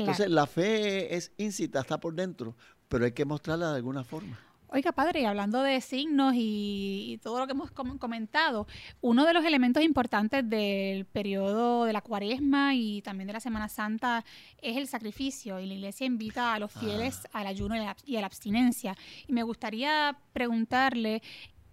Entonces, 0.00 0.30
la 0.30 0.46
fe 0.46 1.14
es 1.14 1.32
incita, 1.36 1.80
está 1.80 2.00
por 2.00 2.14
dentro, 2.14 2.56
pero 2.88 3.04
hay 3.04 3.12
que 3.12 3.24
mostrarla 3.24 3.70
de 3.70 3.76
alguna 3.76 4.04
forma. 4.04 4.38
Oiga, 4.72 4.92
padre, 4.92 5.22
y 5.22 5.24
hablando 5.24 5.64
de 5.64 5.80
signos 5.80 6.34
y, 6.36 7.18
todo 7.24 7.40
lo 7.40 7.46
que 7.46 7.52
hemos 7.54 7.72
comentado, 7.72 8.68
uno 9.00 9.26
de 9.26 9.34
los 9.34 9.44
elementos 9.44 9.82
importantes 9.82 10.48
del 10.48 11.06
periodo 11.06 11.86
de 11.86 11.92
la 11.92 12.02
cuaresma 12.02 12.76
y 12.76 13.02
también 13.02 13.26
de 13.26 13.32
la 13.32 13.40
Semana 13.40 13.68
Santa 13.68 14.24
es 14.62 14.76
el 14.76 14.86
sacrificio. 14.86 15.58
Y 15.58 15.66
la 15.66 15.74
iglesia 15.74 16.06
invita 16.06 16.54
a 16.54 16.60
los 16.60 16.70
fieles 16.70 17.22
ah. 17.32 17.40
al 17.40 17.48
ayuno 17.48 17.74
y 18.04 18.16
a 18.16 18.20
la 18.20 18.26
abstinencia. 18.26 18.96
Y 19.26 19.32
me 19.32 19.42
gustaría 19.42 20.16
preguntarle, 20.32 21.20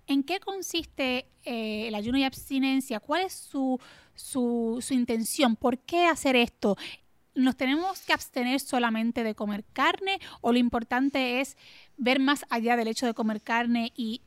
¿en 0.08 0.24
qué 0.24 0.40
consiste 0.40 1.28
eh, 1.44 1.90
el 1.90 1.94
ayuno 1.94 2.18
y 2.18 2.24
abstinencia? 2.24 3.00
¿Cuál 3.00 3.26
es 3.26 3.34
su, 3.34 3.80
su, 4.16 4.80
su 4.82 4.96
intención? 4.96 5.56
¿Por 5.56 5.78
qué 5.78 6.08
hacer 6.08 6.36
esto? 6.36 6.76
¿Nos 7.38 7.56
tenemos 7.56 8.00
que 8.02 8.14
abstener 8.14 8.60
solamente 8.60 9.24
de 9.24 9.36
comer 9.36 9.64
carne 9.72 10.20
o 10.42 10.52
lo 10.52 10.58
importante 10.58 11.40
es 11.40 11.56
ver 11.96 12.20
más 12.20 12.44
allá 12.50 12.76
del 12.76 12.88
hecho 12.88 13.06
de 13.06 13.14
comer 13.14 13.44
carne 13.44 13.94
y 13.96 14.24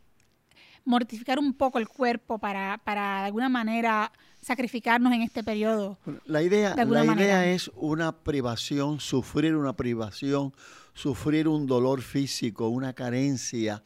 mortificar 0.84 1.40
un 1.40 1.54
poco 1.54 1.80
el 1.80 1.88
cuerpo 1.88 2.38
para, 2.38 2.78
para 2.84 3.22
de 3.22 3.26
alguna 3.26 3.48
manera 3.48 4.12
sacrificarnos 4.40 5.12
en 5.12 5.22
este 5.22 5.42
periodo? 5.42 5.98
La 6.24 6.42
idea, 6.42 6.74
la 6.76 7.04
idea 7.04 7.46
es 7.46 7.70
una 7.74 8.12
privación, 8.12 9.00
sufrir 9.00 9.54
una 9.54 9.74
privación 9.74 10.52
sufrir 10.94 11.48
un 11.48 11.66
dolor 11.66 12.02
físico, 12.02 12.68
una 12.68 12.92
carencia, 12.92 13.82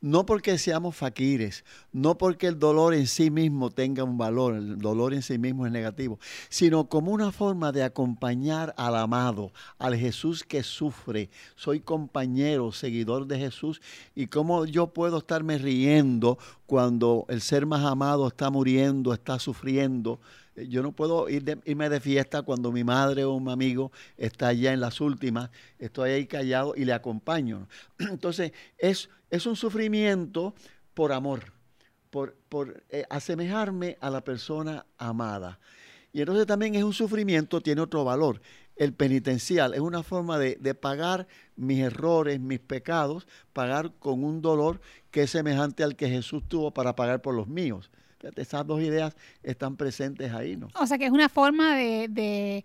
no 0.00 0.26
porque 0.26 0.58
seamos 0.58 0.96
faquires, 0.96 1.64
no 1.92 2.18
porque 2.18 2.46
el 2.46 2.58
dolor 2.58 2.94
en 2.94 3.06
sí 3.06 3.30
mismo 3.30 3.70
tenga 3.70 4.04
un 4.04 4.18
valor, 4.18 4.54
el 4.54 4.78
dolor 4.78 5.14
en 5.14 5.22
sí 5.22 5.38
mismo 5.38 5.66
es 5.66 5.72
negativo, 5.72 6.18
sino 6.48 6.88
como 6.88 7.12
una 7.12 7.32
forma 7.32 7.72
de 7.72 7.84
acompañar 7.84 8.74
al 8.76 8.96
amado, 8.96 9.52
al 9.78 9.96
Jesús 9.96 10.44
que 10.44 10.62
sufre. 10.62 11.30
Soy 11.56 11.80
compañero, 11.80 12.72
seguidor 12.72 13.26
de 13.26 13.38
Jesús 13.38 13.80
y 14.14 14.26
cómo 14.26 14.66
yo 14.66 14.88
puedo 14.88 15.18
estarme 15.18 15.58
riendo 15.58 16.38
cuando 16.68 17.26
el 17.28 17.40
ser 17.40 17.66
más 17.66 17.84
amado 17.84 18.28
está 18.28 18.48
muriendo, 18.48 19.12
está 19.12 19.40
sufriendo 19.40 20.20
yo 20.66 20.82
no 20.82 20.92
puedo 20.92 21.28
ir 21.28 21.60
irme 21.64 21.88
de 21.88 22.00
fiesta 22.00 22.42
cuando 22.42 22.72
mi 22.72 22.84
madre 22.84 23.24
o 23.24 23.32
un 23.32 23.48
amigo 23.48 23.92
está 24.16 24.48
allá 24.48 24.72
en 24.72 24.80
las 24.80 25.00
últimas, 25.00 25.50
estoy 25.78 26.10
ahí 26.10 26.26
callado 26.26 26.74
y 26.76 26.84
le 26.84 26.92
acompaño. 26.92 27.68
Entonces, 27.98 28.52
es, 28.76 29.08
es 29.30 29.46
un 29.46 29.56
sufrimiento 29.56 30.54
por 30.94 31.12
amor, 31.12 31.52
por, 32.10 32.34
por 32.48 32.82
eh, 32.88 33.04
asemejarme 33.10 33.96
a 34.00 34.10
la 34.10 34.22
persona 34.22 34.86
amada. 34.96 35.58
Y 36.10 36.20
entonces 36.20 36.46
también 36.46 36.74
es 36.74 36.82
un 36.82 36.94
sufrimiento, 36.94 37.60
tiene 37.60 37.82
otro 37.82 38.02
valor. 38.02 38.40
El 38.78 38.94
penitencial 38.94 39.74
es 39.74 39.80
una 39.80 40.02
forma 40.02 40.38
de, 40.38 40.56
de, 40.56 40.74
pagar 40.74 41.26
mis 41.56 41.80
errores, 41.80 42.40
mis 42.40 42.60
pecados, 42.60 43.26
pagar 43.52 43.92
con 43.98 44.24
un 44.24 44.40
dolor 44.40 44.80
que 45.10 45.24
es 45.24 45.30
semejante 45.30 45.82
al 45.82 45.96
que 45.96 46.08
Jesús 46.08 46.42
tuvo 46.48 46.72
para 46.72 46.96
pagar 46.96 47.20
por 47.20 47.34
los 47.34 47.48
míos 47.48 47.90
esas 48.36 48.66
dos 48.66 48.80
ideas 48.80 49.16
están 49.42 49.76
presentes 49.76 50.32
ahí, 50.32 50.56
¿no? 50.56 50.68
O 50.74 50.86
sea 50.86 50.98
que 50.98 51.06
es 51.06 51.12
una 51.12 51.28
forma 51.28 51.76
de, 51.76 52.64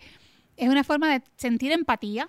es 0.57 0.69
una 0.69 0.83
forma 0.83 1.11
de 1.11 1.23
sentir 1.35 1.71
empatía. 1.71 2.27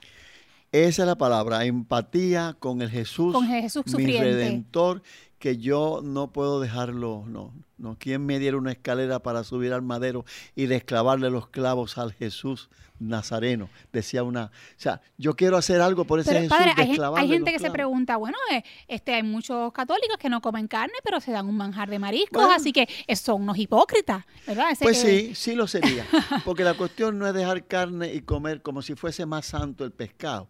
Esa 0.72 1.02
es 1.02 1.06
la 1.06 1.16
palabra, 1.16 1.64
empatía 1.64 2.56
con 2.58 2.82
el 2.82 2.90
Jesús, 2.90 3.32
con 3.32 3.46
Jesús 3.46 3.84
mi 3.94 4.18
redentor, 4.18 5.02
que 5.38 5.58
yo 5.58 6.00
no 6.02 6.32
puedo 6.32 6.60
dejarlo, 6.60 7.24
no, 7.26 7.52
no. 7.76 7.96
¿Quién 7.98 8.24
me 8.24 8.38
diera 8.38 8.56
una 8.56 8.72
escalera 8.72 9.20
para 9.20 9.44
subir 9.44 9.72
al 9.72 9.82
madero 9.82 10.24
y 10.54 10.66
desclavarle 10.66 11.30
los 11.30 11.48
clavos 11.48 11.98
al 11.98 12.12
Jesús 12.12 12.68
nazareno, 12.98 13.68
decía 13.92 14.22
una, 14.22 14.44
o 14.46 14.50
sea, 14.76 15.00
yo 15.18 15.34
quiero 15.34 15.56
hacer 15.56 15.80
algo 15.80 16.04
por 16.04 16.20
ese 16.20 16.32
Jesús 16.32 16.48
padre, 16.48 16.72
hay, 16.76 16.96
hay, 17.16 17.28
gente 17.28 17.52
que 17.52 17.58
se 17.58 17.70
pregunta, 17.70 18.16
bueno, 18.16 18.38
eh, 18.52 18.62
este 18.86 19.14
hay 19.14 19.22
muchos 19.22 19.72
católicos 19.72 20.16
que 20.18 20.28
no 20.28 20.40
comen 20.40 20.68
carne, 20.68 20.94
pero 21.02 21.20
se 21.20 21.32
dan 21.32 21.46
un 21.46 21.56
manjar 21.56 21.90
de 21.90 21.98
mariscos, 21.98 22.46
así 22.54 22.72
que 22.72 22.88
son 23.16 23.42
unos 23.42 23.58
hipócritas, 23.58 24.24
¿verdad? 24.46 24.68
pues 24.80 25.00
sí, 25.00 25.34
sí 25.34 25.54
lo 25.54 25.66
sería, 25.66 26.06
porque 26.44 26.64
la 26.64 26.74
cuestión 26.74 27.18
no 27.18 27.26
es 27.26 27.34
dejar 27.34 27.66
carne 27.66 28.14
y 28.14 28.20
comer 28.20 28.62
como 28.62 28.80
si 28.80 28.94
fuese 28.94 29.26
más 29.26 29.46
santo 29.46 29.84
el 29.84 29.90
pescado. 29.90 30.48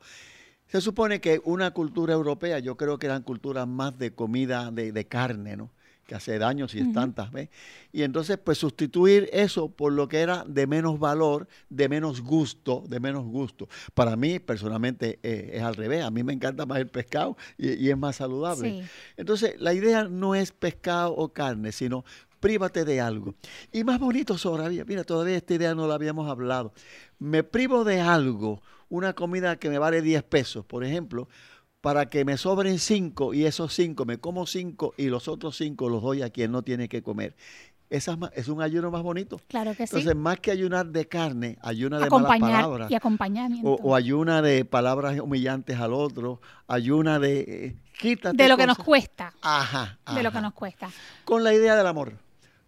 Se 0.75 0.81
supone 0.81 1.21
que 1.21 1.41
una 1.45 1.71
cultura 1.71 2.15
europea, 2.15 2.59
yo 2.59 2.77
creo 2.77 2.99
que 2.99 3.07
eran 3.07 3.23
culturas 3.23 3.65
más 3.65 3.97
de 3.97 4.13
comida 4.13 4.73
de, 4.73 4.91
de 4.91 5.07
carne, 5.07 5.57
¿no? 5.57 5.71
que 6.05 6.17
hace 6.17 6.37
daño 6.37 6.67
si 6.67 6.81
es 6.81 6.93
tantas, 6.93 7.31
¿ves? 7.31 7.49
Y 7.93 8.03
entonces, 8.03 8.39
pues 8.39 8.59
sustituir 8.59 9.31
eso 9.33 9.69
por 9.69 9.93
lo 9.93 10.09
que 10.09 10.19
era 10.19 10.45
de 10.49 10.67
menos 10.67 10.99
valor, 10.99 11.47
de 11.71 11.89
menos 11.89 12.21
gusto, 12.21 12.83
de 12.89 12.99
menos 12.99 13.25
gusto. 13.25 13.69
Para 13.95 14.17
mí, 14.17 14.41
personalmente, 14.41 15.21
eh, 15.23 15.53
es 15.55 15.63
al 15.63 15.77
revés. 15.77 16.03
A 16.03 16.11
mí 16.11 16.25
me 16.25 16.33
encanta 16.33 16.67
más 16.67 16.79
el 16.79 16.89
pescado 16.89 17.37
y, 17.57 17.89
es 17.89 17.97
más 17.97 18.17
saludable. 18.17 18.85
Entonces, 19.17 19.55
la 19.61 19.73
idea 19.75 20.09
no 20.09 20.35
es 20.35 20.51
pescado 20.51 21.15
o 21.15 21.33
carne, 21.33 21.71
sino 21.71 22.05
prívate 22.45 22.85
de 22.85 23.01
algo. 23.01 23.35
Y 23.73 23.85
más 23.85 23.99
bonito 23.99 24.37
todavía, 24.37 24.85
mira, 24.85 25.03
todavía 25.03 25.39
esta 25.39 25.55
idea 25.55 25.75
no 25.75 25.89
la 25.89 25.95
habíamos 25.95 26.29
hablado. 26.29 26.75
Me 27.19 27.43
privo 27.43 27.85
de 27.85 28.03
algo, 28.03 28.61
una 28.91 29.15
comida 29.15 29.57
que 29.57 29.71
me 29.71 29.79
vale 29.79 30.03
10 30.03 30.25
pesos, 30.25 30.63
por 30.67 30.85
ejemplo, 30.85 31.27
para 31.81 32.11
que 32.11 32.27
me 32.27 32.37
sobren 32.37 32.79
5 32.79 33.33
y 33.33 33.47
esos 33.47 33.73
5 33.73 34.05
me 34.05 34.19
como 34.19 34.47
5 34.47 34.93
y 34.99 35.07
los 35.07 35.27
otros 35.27 35.57
5 35.57 35.89
los 35.89 36.03
doy 36.03 36.21
a 36.21 36.29
quien 36.29 36.53
no 36.53 36.61
tiene 36.61 36.91
que 36.91 37.03
comer. 37.03 37.35
Esa 37.89 38.19
es 38.35 38.49
un 38.49 38.61
ayuno 38.61 38.91
más 38.91 39.03
bonito. 39.03 39.41
Claro 39.49 39.71
que 39.71 39.87
sí. 39.87 39.97
Entonces, 39.97 40.15
más 40.15 40.39
que 40.41 40.51
ayunar 40.51 40.87
de 40.89 41.09
carne, 41.09 41.57
ayuna 41.63 41.99
de 41.99 42.11
malas 42.11 42.41
palabras. 42.41 42.91
Y 42.91 42.95
acompañamiento. 42.95 43.71
O, 43.71 43.95
ayuna 43.95 44.43
de 44.43 44.67
palabras 44.67 45.19
humillantes 45.19 45.81
al 45.81 45.95
otro, 45.95 46.43
ayuna 46.67 47.19
de... 47.19 47.41
Eh, 47.41 47.77
quítate 47.99 48.37
de 48.37 48.49
lo 48.51 48.59
que 48.59 48.67
nos 48.67 48.77
cuesta. 48.77 49.33
Ajá, 49.41 49.99
De 50.15 50.23
lo 50.23 50.31
que 50.31 50.43
nos 50.43 50.53
cuesta. 50.53 50.91
Con 51.25 51.43
la 51.43 51.55
idea 51.55 51.75
del 51.77 51.87
amor 51.87 52.24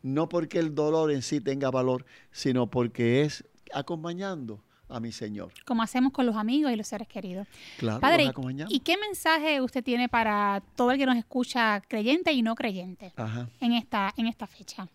no 0.07 0.29
porque 0.29 0.61
el 0.61 0.75
dolor 0.75 1.11
en 1.11 1.21
sí 1.21 1.41
tenga 1.41 1.71
valor, 1.71 2.07
sino 2.31 2.71
porque 2.71 3.23
es 3.23 3.45
acompañando 3.73 4.63
a 4.89 5.01
mi 5.01 5.11
Señor. 5.11 5.53
Como 5.65 5.83
hacemos 5.83 6.13
con 6.13 6.27
los 6.27 6.37
amigos 6.37 6.71
y 6.71 6.77
los 6.77 6.87
seres 6.87 7.09
queridos. 7.09 7.49
Claro, 7.77 7.99
Padre, 8.01 8.33
¿y 8.69 8.81
qué 8.81 8.97
mensaje 8.97 9.61
usted 9.61 9.83
tiene 9.83 10.09
para 10.09 10.63
todo 10.77 10.93
el 10.93 10.99
que 10.99 11.07
nos 11.07 11.17
escucha 11.17 11.83
creyente 11.89 12.33
y 12.33 12.43
no 12.43 12.55
creyente 12.55 13.13
en 13.61 13.73
esta 13.73 14.15
en 14.17 14.29
esta 14.29 14.47
fecha? 14.47 14.89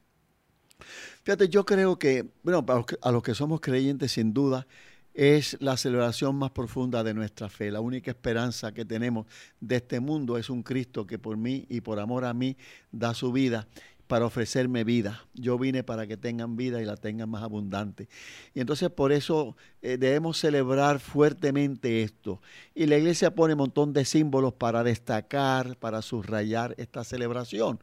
Fíjate, 1.23 1.49
yo 1.49 1.65
creo 1.65 1.99
que, 1.99 2.25
bueno, 2.41 2.65
a 3.01 3.11
los 3.11 3.21
que 3.21 3.35
somos 3.35 3.59
creyentes 3.59 4.13
sin 4.13 4.33
duda, 4.33 4.65
es 5.13 5.57
la 5.59 5.75
celebración 5.77 6.35
más 6.35 6.51
profunda 6.51 7.03
de 7.03 7.13
nuestra 7.13 7.49
fe. 7.49 7.69
La 7.71 7.81
única 7.81 8.11
esperanza 8.11 8.73
que 8.73 8.85
tenemos 8.85 9.27
de 9.59 9.77
este 9.77 9.99
mundo 9.99 10.37
es 10.37 10.49
un 10.49 10.63
Cristo 10.63 11.05
que 11.05 11.19
por 11.19 11.37
mí 11.37 11.65
y 11.69 11.81
por 11.81 11.99
amor 11.99 12.23
a 12.25 12.33
mí 12.33 12.55
da 12.91 13.13
su 13.13 13.31
vida 13.31 13.67
para 14.11 14.25
ofrecerme 14.25 14.83
vida. 14.83 15.23
Yo 15.33 15.57
vine 15.57 15.85
para 15.85 16.05
que 16.05 16.17
tengan 16.17 16.57
vida 16.57 16.81
y 16.81 16.85
la 16.85 16.97
tengan 16.97 17.29
más 17.29 17.43
abundante. 17.43 18.09
Y 18.53 18.59
entonces 18.59 18.89
por 18.89 19.13
eso 19.13 19.55
eh, 19.81 19.95
debemos 19.95 20.37
celebrar 20.37 20.99
fuertemente 20.99 22.03
esto. 22.03 22.41
Y 22.75 22.87
la 22.87 22.97
iglesia 22.97 23.33
pone 23.33 23.53
un 23.53 23.59
montón 23.59 23.93
de 23.93 24.03
símbolos 24.03 24.51
para 24.51 24.83
destacar, 24.83 25.77
para 25.77 26.01
subrayar 26.01 26.75
esta 26.77 27.05
celebración. 27.05 27.79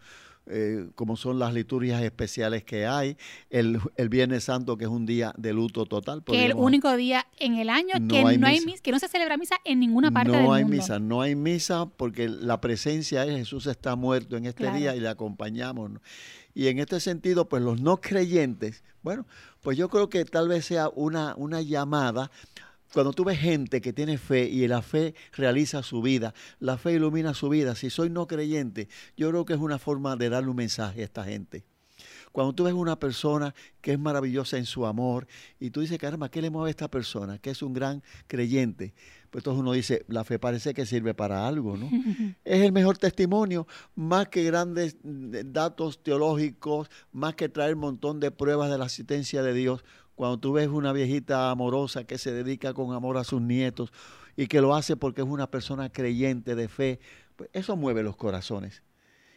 Eh, 0.51 0.89
como 0.95 1.17
son 1.17 1.39
las 1.39 1.53
liturgias 1.53 2.03
especiales 2.03 2.65
que 2.65 2.87
hay, 2.87 3.17
el, 3.51 3.81
Viernes 4.09 4.45
Santo, 4.45 4.79
que 4.79 4.85
es 4.85 4.91
un 4.91 5.05
día 5.05 5.35
de 5.37 5.53
luto 5.53 5.85
total. 5.85 6.25
Que 6.25 6.45
es 6.45 6.51
el 6.51 6.57
único 6.57 6.97
día 6.97 7.27
en 7.39 7.57
el 7.57 7.69
año 7.69 7.93
que, 8.09 8.23
no 8.23 8.47
hay 8.47 8.61
misa. 8.61 8.83
que 8.83 8.91
no 8.91 8.99
se 8.99 9.09
celebra 9.09 9.37
misa 9.37 9.57
en 9.65 9.81
ninguna 9.81 10.11
parte 10.11 10.31
del 10.31 10.41
mundo. 10.41 10.53
No 10.53 10.55
hay 10.55 10.65
misa, 10.65 10.99
no 10.99 11.21
hay 11.21 11.35
misa 11.35 11.87
porque 11.87 12.29
la 12.29 12.61
presencia 12.61 13.27
es 13.27 13.37
Jesús 13.37 13.67
está 13.67 13.95
muerto 13.95 14.37
en 14.37 14.47
este 14.47 14.71
día 14.73 14.97
y 14.97 15.01
le 15.01 15.09
acompañamos. 15.09 15.91
Y 16.55 16.69
en 16.69 16.79
este 16.79 16.99
sentido, 16.99 17.49
pues 17.49 17.63
los 17.63 17.81
no 17.81 18.01
creyentes, 18.01 18.83
bueno, 19.03 19.27
pues 19.63 19.77
yo 19.77 19.89
creo 19.89 20.09
que 20.09 20.25
tal 20.25 20.49
vez 20.49 20.65
sea 20.65 20.89
una, 20.89 21.35
una 21.37 21.61
llamada 21.61 22.31
cuando 22.92 23.12
tú 23.12 23.24
ves 23.24 23.38
gente 23.38 23.81
que 23.81 23.92
tiene 23.92 24.18
fe 24.18 24.48
y 24.48 24.66
la 24.66 24.83
fe 24.83 25.14
realiza 25.33 25.83
su 25.83 26.01
vida, 26.03 26.35
la 26.59 26.79
fe 26.79 26.92
ilumina 26.94 27.35
su 27.35 27.48
vida, 27.48 27.74
si 27.74 27.90
soy 27.90 28.11
no 28.11 28.27
creyente, 28.27 28.88
yo 29.16 29.29
creo 29.31 29.44
que 29.44 29.55
es 29.55 29.61
una 29.61 29.79
forma 29.79 30.16
de 30.16 30.29
darle 30.29 30.51
un 30.51 30.57
mensaje 30.57 31.03
a 31.03 31.05
esta 31.05 31.24
gente. 31.24 31.64
Cuando 32.33 32.53
tú 32.53 32.64
ves 32.64 32.74
una 32.74 32.98
persona 32.98 33.55
que 33.81 33.92
es 33.92 33.98
maravillosa 33.98 34.59
en 34.59 34.66
su 34.66 34.87
amor 34.87 35.27
y 35.59 35.70
tú 35.70 35.81
dices, 35.81 35.98
caramba, 35.98 36.31
¿qué 36.31 36.42
le 36.42 36.51
mueve 36.51 36.68
a 36.68 36.70
esta 36.70 36.88
persona? 36.88 37.38
Que 37.38 37.51
es 37.51 37.62
un 37.62 37.72
gran 37.72 38.03
creyente. 38.27 38.94
Pues 39.31 39.40
entonces 39.40 39.61
uno 39.61 39.72
dice, 39.72 40.05
la 40.09 40.24
fe 40.24 40.38
parece 40.38 40.72
que 40.72 40.87
sirve 40.87 41.14
para 41.14 41.46
algo, 41.46 41.77
¿no? 41.77 41.90
es 42.44 42.62
el 42.62 42.72
mejor 42.72 42.96
testimonio, 42.98 43.66
más 43.94 44.29
que 44.29 44.44
grandes 44.44 44.96
mm, 45.03 45.53
datos 45.53 46.03
teológicos, 46.03 46.88
más 47.12 47.35
que 47.35 47.48
traer 47.48 47.74
un 47.74 47.81
montón 47.81 48.20
de 48.20 48.31
pruebas 48.31 48.70
de 48.70 48.79
la 48.79 48.87
asistencia 48.87 49.42
de 49.42 49.55
Dios 49.55 49.85
cuando 50.18 50.37
tú 50.37 50.54
ves 50.54 50.66
una 50.66 50.92
viejita 50.92 51.48
amorosa 51.48 52.02
que 52.02 52.18
se 52.18 52.33
dedica 52.33 52.74
con 52.74 52.92
amor 52.92 53.18
a 53.18 53.24
sus 53.24 53.40
nietos 53.40 53.92
y 54.37 54.48
que 54.48 54.61
lo 54.61 54.74
hace 54.74 54.96
porque 54.96 55.20
es 55.20 55.28
una 55.28 55.48
persona 55.48 55.90
creyente 55.90 56.57
de 56.57 56.66
fe, 56.66 56.98
pues 57.37 57.48
eso 57.52 57.76
mueve 57.76 58.02
los 58.02 58.16
corazones 58.16 58.83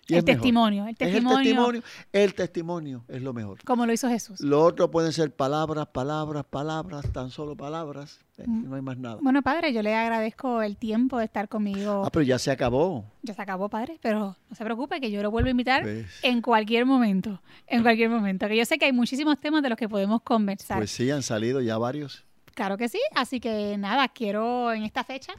el 0.07 0.25
testimonio, 0.25 0.87
el 0.87 0.95
testimonio. 0.95 1.39
el 1.39 1.45
testimonio. 1.45 1.83
El 2.11 2.33
testimonio 2.33 3.03
es 3.07 3.21
lo 3.21 3.33
mejor. 3.33 3.63
Como 3.63 3.85
lo 3.85 3.93
hizo 3.93 4.09
Jesús. 4.09 4.41
Lo 4.41 4.63
otro 4.63 4.91
pueden 4.91 5.13
ser 5.13 5.33
palabras, 5.33 5.87
palabras, 5.87 6.45
palabras, 6.49 7.11
tan 7.11 7.29
solo 7.29 7.55
palabras. 7.55 8.19
Eh, 8.37 8.43
mm. 8.45 8.69
No 8.69 8.75
hay 8.75 8.81
más 8.81 8.97
nada. 8.97 9.19
Bueno, 9.21 9.41
padre, 9.41 9.73
yo 9.73 9.81
le 9.81 9.95
agradezco 9.95 10.61
el 10.61 10.77
tiempo 10.77 11.17
de 11.17 11.25
estar 11.25 11.47
conmigo. 11.47 12.03
Ah, 12.05 12.09
pero 12.11 12.23
ya 12.23 12.39
se 12.39 12.51
acabó. 12.51 13.05
Ya 13.21 13.33
se 13.33 13.41
acabó, 13.41 13.69
padre, 13.69 13.99
pero 14.01 14.35
no 14.49 14.55
se 14.55 14.63
preocupe 14.63 14.99
que 14.99 15.11
yo 15.11 15.21
lo 15.21 15.31
vuelvo 15.31 15.47
a 15.47 15.51
invitar 15.51 15.83
pues. 15.83 16.07
en 16.23 16.41
cualquier 16.41 16.85
momento. 16.85 17.41
En 17.67 17.81
cualquier 17.83 18.09
momento. 18.09 18.47
Que 18.47 18.57
yo 18.57 18.65
sé 18.65 18.77
que 18.77 18.85
hay 18.85 18.93
muchísimos 18.93 19.39
temas 19.39 19.63
de 19.63 19.69
los 19.69 19.77
que 19.77 19.87
podemos 19.87 20.21
conversar. 20.21 20.77
Pues 20.77 20.91
sí, 20.91 21.09
han 21.11 21.23
salido 21.23 21.61
ya 21.61 21.77
varios. 21.77 22.25
Claro 22.53 22.77
que 22.77 22.89
sí. 22.89 22.99
Así 23.15 23.39
que 23.39 23.77
nada, 23.77 24.07
quiero 24.09 24.73
en 24.73 24.83
esta 24.83 25.03
fecha 25.03 25.33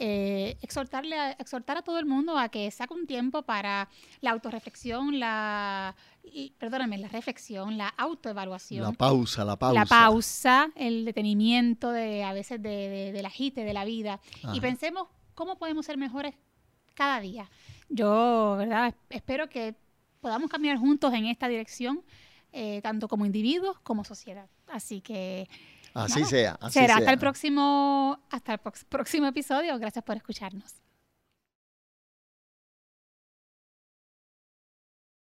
eh, 0.00 0.56
exhortarle 0.62 1.18
a, 1.18 1.32
exhortar 1.32 1.76
a 1.76 1.82
todo 1.82 1.98
el 1.98 2.06
mundo 2.06 2.38
a 2.38 2.48
que 2.50 2.70
saque 2.70 2.94
un 2.94 3.04
tiempo 3.06 3.42
para 3.42 3.88
la 4.20 4.30
autorreflexión, 4.30 5.18
la, 5.18 5.96
perdóname, 6.56 6.98
la 6.98 7.08
reflexión, 7.08 7.76
la 7.76 7.88
autoevaluación. 7.88 8.84
La 8.84 8.92
pausa, 8.92 9.44
la 9.44 9.56
pausa. 9.56 9.80
La 9.80 9.86
pausa, 9.86 10.70
el 10.76 11.04
detenimiento 11.04 11.90
de 11.90 12.22
a 12.22 12.32
veces 12.32 12.62
de, 12.62 13.10
del 13.12 13.26
agite 13.26 13.64
de 13.64 13.72
la 13.72 13.84
vida. 13.84 14.20
Y 14.54 14.60
pensemos 14.60 15.08
cómo 15.34 15.58
podemos 15.58 15.84
ser 15.84 15.96
mejores 15.96 16.36
cada 16.94 17.18
día. 17.18 17.50
Yo, 17.88 18.54
¿verdad? 18.56 18.94
Espero 19.10 19.48
que 19.48 19.74
podamos 20.20 20.48
caminar 20.48 20.78
juntos 20.78 21.12
en 21.12 21.26
esta 21.26 21.48
dirección, 21.48 22.04
eh, 22.52 22.80
tanto 22.82 23.08
como 23.08 23.26
individuos 23.26 23.80
como 23.80 24.04
sociedad. 24.04 24.48
Así 24.68 25.00
que 25.00 25.48
Así 26.04 26.24
sea. 26.24 26.58
será 26.70 26.96
hasta 26.96 27.10
el 27.10 27.18
próximo, 27.18 28.20
hasta 28.30 28.54
el 28.54 28.60
próximo 28.88 29.26
episodio. 29.26 29.78
Gracias 29.78 30.04
por 30.04 30.16
escucharnos. 30.16 30.74